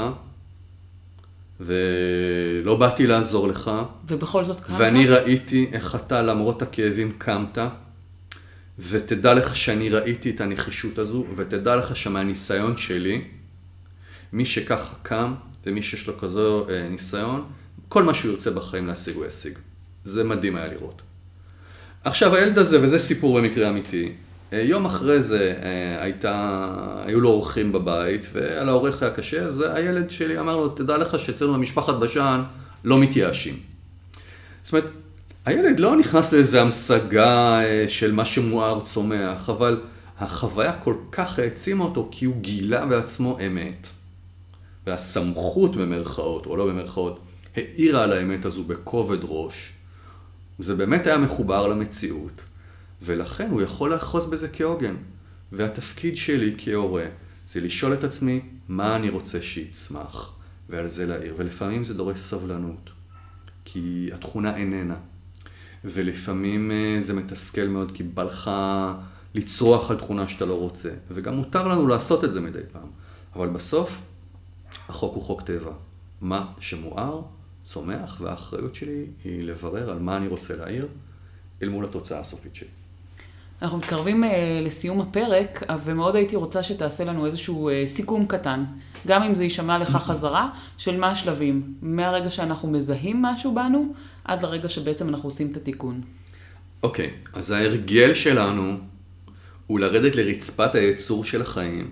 ולא 1.60 2.76
באתי 2.76 3.06
לעזור 3.06 3.48
לך, 3.48 3.70
ובכל 4.08 4.44
זאת 4.44 4.60
קמת? 4.60 4.76
ואני 4.78 5.06
ראיתי 5.06 5.70
איך 5.72 5.94
אתה 5.94 6.22
למרות 6.22 6.62
הכאבים 6.62 7.12
קמת, 7.18 7.58
ותדע 8.78 9.34
לך 9.34 9.56
שאני 9.56 9.88
ראיתי 9.88 10.30
את 10.30 10.40
הנחישות 10.40 10.98
הזו, 10.98 11.24
ותדע 11.36 11.76
לך 11.76 11.96
שמהניסיון 11.96 12.76
שלי, 12.76 13.24
מי 14.34 14.44
שככה 14.44 14.94
קם, 15.02 15.34
ומי 15.66 15.82
שיש 15.82 16.06
לו 16.06 16.18
כזו 16.18 16.66
אה, 16.68 16.88
ניסיון, 16.88 17.44
כל 17.88 18.02
מה 18.02 18.14
שהוא 18.14 18.32
ירצה 18.32 18.50
בחיים 18.50 18.86
להשיג 18.86 19.16
הוא 19.16 19.26
ישיג. 19.26 19.58
זה 20.04 20.24
מדהים 20.24 20.56
היה 20.56 20.66
לראות. 20.66 21.02
עכשיו 22.04 22.34
הילד 22.34 22.58
הזה, 22.58 22.82
וזה 22.82 22.98
סיפור 22.98 23.40
במקרה 23.40 23.70
אמיתי, 23.70 24.12
אה, 24.52 24.58
יום 24.58 24.86
אחרי 24.86 25.22
זה 25.22 25.54
אה, 25.62 26.02
הייתה, 26.02 26.68
היו 27.06 27.20
לו 27.20 27.28
אורחים 27.28 27.72
בבית, 27.72 28.26
ועל 28.32 28.68
האורח 28.68 29.02
היה 29.02 29.12
קשה, 29.12 29.42
אז 29.42 29.64
הילד 29.74 30.10
שלי 30.10 30.38
אמר 30.38 30.56
לו, 30.56 30.68
תדע 30.68 30.98
לך 30.98 31.18
שאצלנו 31.18 31.52
במשפחת 31.54 31.94
בשן 31.94 32.42
לא 32.84 32.98
מתייאשים. 32.98 33.58
זאת 34.62 34.72
אומרת, 34.72 34.90
הילד 35.44 35.80
לא 35.80 35.96
נכנס 35.96 36.32
לאיזו 36.32 36.58
המשגה 36.58 37.60
אה, 37.64 37.84
של 37.88 38.12
מה 38.12 38.24
שמואר 38.24 38.80
צומח, 38.80 39.50
אבל 39.50 39.80
החוויה 40.18 40.72
כל 40.72 40.94
כך 41.12 41.38
העצימה 41.38 41.84
אותו, 41.84 42.08
כי 42.12 42.24
הוא 42.24 42.36
גילה 42.40 42.86
בעצמו 42.86 43.38
אמת. 43.46 43.86
והסמכות 44.86 45.76
במרכאות, 45.76 46.46
או 46.46 46.56
לא 46.56 46.66
במרכאות, 46.66 47.20
העירה 47.56 48.02
על 48.04 48.12
האמת 48.12 48.44
הזו 48.44 48.64
בכובד 48.64 49.18
ראש. 49.22 49.72
זה 50.58 50.74
באמת 50.74 51.06
היה 51.06 51.18
מחובר 51.18 51.68
למציאות, 51.68 52.42
ולכן 53.02 53.50
הוא 53.50 53.62
יכול 53.62 53.90
לאחוז 53.90 54.26
בזה 54.26 54.48
כעוגן. 54.48 54.94
והתפקיד 55.52 56.16
שלי 56.16 56.54
כהורה 56.58 57.04
זה 57.46 57.60
לשאול 57.60 57.94
את 57.94 58.04
עצמי 58.04 58.40
מה 58.68 58.96
אני 58.96 59.10
רוצה 59.10 59.42
שיצמח, 59.42 60.32
ועל 60.68 60.88
זה 60.88 61.06
להעיר. 61.06 61.34
ולפעמים 61.36 61.84
זה 61.84 61.94
דורש 61.94 62.20
סבלנות, 62.20 62.90
כי 63.64 64.10
התכונה 64.14 64.56
איננה. 64.56 64.96
ולפעמים 65.84 66.70
אה, 66.70 66.96
זה 67.00 67.14
מתסכל 67.14 67.66
מאוד, 67.66 67.92
כי 67.94 68.02
בא 68.02 68.22
לך 68.22 68.50
לצרוח 69.34 69.90
על 69.90 69.96
תכונה 69.96 70.28
שאתה 70.28 70.46
לא 70.46 70.54
רוצה. 70.54 70.90
וגם 71.10 71.34
מותר 71.34 71.68
לנו 71.68 71.86
לעשות 71.86 72.24
את 72.24 72.32
זה 72.32 72.40
מדי 72.40 72.58
פעם. 72.72 72.88
אבל 73.36 73.48
בסוף, 73.48 74.02
החוק 74.88 75.14
הוא 75.14 75.22
חוק 75.22 75.42
טבע. 75.42 75.72
מה 76.20 76.46
שמואר, 76.60 77.22
צומח, 77.64 78.20
והאחריות 78.20 78.74
שלי 78.74 79.04
היא 79.24 79.44
לברר 79.44 79.90
על 79.90 79.98
מה 79.98 80.16
אני 80.16 80.26
רוצה 80.26 80.56
להעיר 80.56 80.88
אל 81.62 81.68
מול 81.68 81.84
התוצאה 81.84 82.20
הסופית 82.20 82.54
שלי. 82.54 82.68
אנחנו 83.62 83.78
מתקרבים 83.78 84.24
uh, 84.24 84.26
לסיום 84.62 85.00
הפרק, 85.00 85.62
ומאוד 85.84 86.16
הייתי 86.16 86.36
רוצה 86.36 86.62
שתעשה 86.62 87.04
לנו 87.04 87.26
איזשהו 87.26 87.70
uh, 87.70 87.72
סיכום 87.86 88.26
קטן, 88.26 88.64
גם 89.06 89.22
אם 89.22 89.34
זה 89.34 89.44
יישמע 89.44 89.78
לך 89.78 89.90
חזרה, 89.90 90.50
של 90.78 90.96
מה 90.96 91.10
השלבים, 91.10 91.74
מהרגע 91.82 92.30
שאנחנו 92.30 92.68
מזהים 92.70 93.22
משהו 93.22 93.54
בנו, 93.54 93.94
עד 94.24 94.42
לרגע 94.42 94.68
שבעצם 94.68 95.08
אנחנו 95.08 95.28
עושים 95.28 95.52
את 95.52 95.56
התיקון. 95.56 96.00
אוקיי, 96.82 97.06
okay, 97.06 97.38
אז 97.38 97.50
ההרגל 97.50 98.14
שלנו 98.14 98.76
הוא 99.66 99.80
לרדת 99.80 100.16
לרצפת 100.16 100.74
היצור 100.74 101.24
של 101.24 101.42
החיים, 101.42 101.90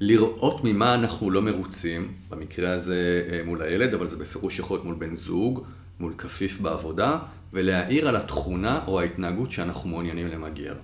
לראות 0.00 0.64
ממה 0.64 0.94
אנחנו 0.94 1.30
לא 1.30 1.42
מרוצים, 1.42 2.12
במקרה 2.28 2.72
הזה 2.72 3.28
אה, 3.30 3.42
מול 3.44 3.62
הילד, 3.62 3.94
אבל 3.94 4.06
זה 4.06 4.16
בפירוש 4.16 4.58
יכול 4.58 4.76
להיות 4.76 4.84
מול 4.84 4.94
בן 4.94 5.14
זוג, 5.14 5.64
מול 6.00 6.14
כפיף 6.18 6.60
בעבודה, 6.60 7.18
ולהעיר 7.52 8.08
על 8.08 8.16
התכונה 8.16 8.80
או 8.86 9.00
ההתנהגות 9.00 9.52
שאנחנו 9.52 9.90
מעוניינים 9.90 10.26
למגר. 10.28 10.74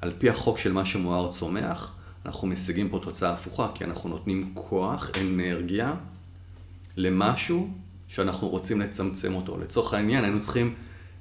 על 0.00 0.12
פי 0.18 0.30
החוק 0.30 0.58
של 0.58 0.72
מה 0.72 0.84
שמואר 0.84 1.32
צומח, 1.32 1.94
אנחנו 2.26 2.48
משיגים 2.48 2.88
פה 2.88 3.00
תוצאה 3.02 3.32
הפוכה, 3.32 3.68
כי 3.74 3.84
אנחנו 3.84 4.08
נותנים 4.08 4.50
כוח, 4.54 5.10
אנרגיה, 5.20 5.94
למשהו 6.96 7.70
שאנחנו 8.08 8.48
רוצים 8.48 8.80
לצמצם 8.80 9.34
אותו. 9.34 9.58
לצורך 9.58 9.94
העניין, 9.94 10.24
היינו 10.24 10.40
צריכים 10.40 10.74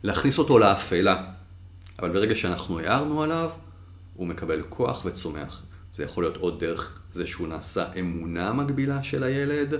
להכניס 0.03 0.39
אותו 0.39 0.59
לאפלה. 0.59 1.31
אבל 1.99 2.09
ברגע 2.09 2.35
שאנחנו 2.35 2.79
הערנו 2.79 3.23
עליו, 3.23 3.49
הוא 4.15 4.27
מקבל 4.27 4.63
כוח 4.69 5.05
וצומח. 5.05 5.63
זה 5.97 6.03
יכול 6.03 6.23
להיות 6.23 6.37
עוד 6.37 6.59
דרך 6.59 6.99
זה 7.11 7.27
שהוא 7.27 7.47
נעשה 7.47 7.85
אמונה 7.99 8.53
מגבילה 8.53 9.03
של 9.03 9.23
הילד, 9.23 9.73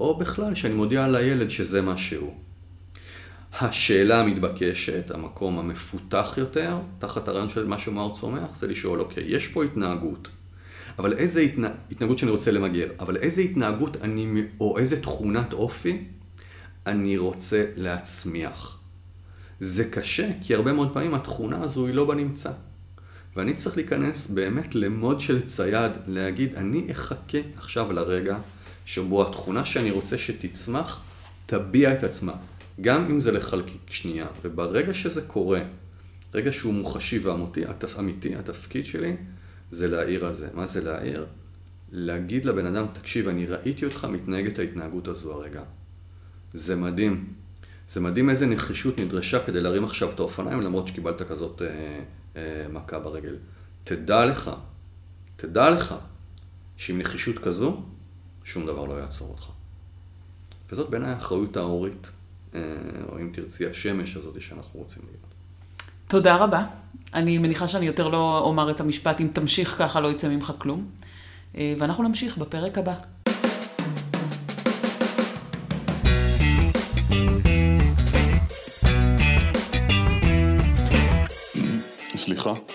או 0.00 0.18
בכלל 0.18 0.54
שאני 0.54 0.74
מודיע 0.74 1.08
לילד 1.08 1.50
שזה 1.50 1.82
מה 1.82 1.96
שהוא. 1.96 2.34
השאלה 3.60 4.20
המתבקשת, 4.20 5.10
המקום 5.10 5.58
המפותח 5.58 6.34
יותר, 6.36 6.78
תחת 6.98 7.28
הרעיון 7.28 7.50
של 7.50 7.66
מה 7.66 7.78
שמאוד 7.78 8.14
צומח, 8.14 8.56
זה 8.56 8.66
לשאול, 8.66 9.00
אוקיי, 9.00 9.24
יש 9.26 9.48
פה 9.48 9.64
התנהגות, 9.64 10.28
אבל 10.98 11.12
איזה 11.12 11.40
התנה... 11.40 11.70
התנהגות 11.90 12.18
שאני 12.18 12.30
רוצה 12.30 12.50
למגר, 12.50 12.88
אבל 13.00 13.16
איזה 13.16 13.40
התנהגות 13.40 13.96
אני, 13.96 14.42
או 14.60 14.78
איזה 14.78 15.02
תכונת 15.02 15.52
אופי 15.52 16.04
אני 16.86 17.16
רוצה 17.16 17.64
להצמיח. 17.76 18.80
זה 19.60 19.84
קשה, 19.90 20.30
כי 20.42 20.54
הרבה 20.54 20.72
מאוד 20.72 20.94
פעמים 20.94 21.14
התכונה 21.14 21.62
הזו 21.62 21.86
היא 21.86 21.94
לא 21.94 22.04
בנמצא. 22.04 22.50
ואני 23.38 23.54
צריך 23.54 23.76
להיכנס 23.76 24.30
באמת 24.30 24.74
למוד 24.74 25.20
של 25.20 25.46
צייד, 25.46 25.92
להגיד, 26.06 26.54
אני 26.54 26.90
אחכה 26.90 27.38
עכשיו 27.56 27.92
לרגע 27.92 28.38
שבו 28.84 29.28
התכונה 29.28 29.64
שאני 29.64 29.90
רוצה 29.90 30.18
שתצמח, 30.18 31.02
תביע 31.46 31.92
את 31.92 32.04
עצמה. 32.04 32.32
גם 32.80 33.04
אם 33.04 33.20
זה 33.20 33.32
לחלקיק 33.32 33.90
שנייה. 33.90 34.26
וברגע 34.44 34.94
שזה 34.94 35.22
קורה, 35.22 35.60
רגע 36.34 36.52
שהוא 36.52 36.74
מוחשי 36.74 37.18
ואמיתי, 37.18 37.64
התפ... 37.66 37.98
אמיתי, 37.98 38.36
התפקיד 38.36 38.84
שלי 38.84 39.16
זה 39.70 39.88
להעיר 39.88 40.26
על 40.26 40.32
זה. 40.32 40.48
מה 40.54 40.66
זה 40.66 40.84
להעיר? 40.84 41.26
להגיד 41.92 42.44
לבן 42.44 42.66
אדם, 42.66 42.86
תקשיב, 42.92 43.28
אני 43.28 43.46
ראיתי 43.46 43.84
אותך 43.84 44.06
מתנהג 44.10 44.46
את 44.46 44.58
ההתנהגות 44.58 45.08
הזו 45.08 45.32
הרגע. 45.32 45.62
זה 46.54 46.76
מדהים. 46.76 47.32
זה 47.88 48.00
מדהים 48.00 48.30
איזה 48.30 48.46
נחישות 48.46 48.98
נדרשה 48.98 49.44
כדי 49.44 49.60
להרים 49.60 49.84
עכשיו 49.84 50.10
את 50.10 50.18
האופניים, 50.18 50.60
למרות 50.60 50.88
שקיבלת 50.88 51.22
כזאת 51.22 51.62
אה, 51.62 51.68
אה, 52.36 52.66
מכה 52.72 52.98
ברגל. 52.98 53.36
תדע 53.84 54.26
לך, 54.26 54.50
תדע 55.36 55.70
לך, 55.70 55.94
שעם 56.76 56.98
נחישות 56.98 57.38
כזו, 57.38 57.82
שום 58.44 58.66
דבר 58.66 58.84
לא 58.84 58.94
יעצור 58.94 59.28
אותך. 59.28 59.46
וזאת 60.70 60.90
בעיניי 60.90 61.10
האחריות 61.10 61.56
ההורית, 61.56 62.10
אה, 62.54 62.60
או 63.08 63.18
אם 63.20 63.30
תרצי, 63.32 63.66
השמש 63.66 64.16
הזאת 64.16 64.40
שאנחנו 64.40 64.80
רוצים 64.80 65.02
להיות. 65.06 65.34
תודה 66.08 66.36
רבה. 66.36 66.66
אני 67.14 67.38
מניחה 67.38 67.68
שאני 67.68 67.86
יותר 67.86 68.08
לא 68.08 68.38
אומר 68.38 68.70
את 68.70 68.80
המשפט, 68.80 69.20
אם 69.20 69.28
תמשיך 69.32 69.74
ככה 69.78 70.00
לא 70.00 70.12
יצא 70.12 70.28
ממך 70.28 70.52
כלום. 70.58 70.90
אה, 71.56 71.74
ואנחנו 71.78 72.02
נמשיך 72.04 72.38
בפרק 72.38 72.78
הבא. 72.78 72.94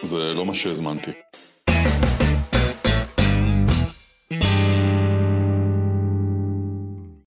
זה 0.04 0.34
לא 0.34 0.46
מה 0.46 0.54
שהזמנתי. 0.54 1.12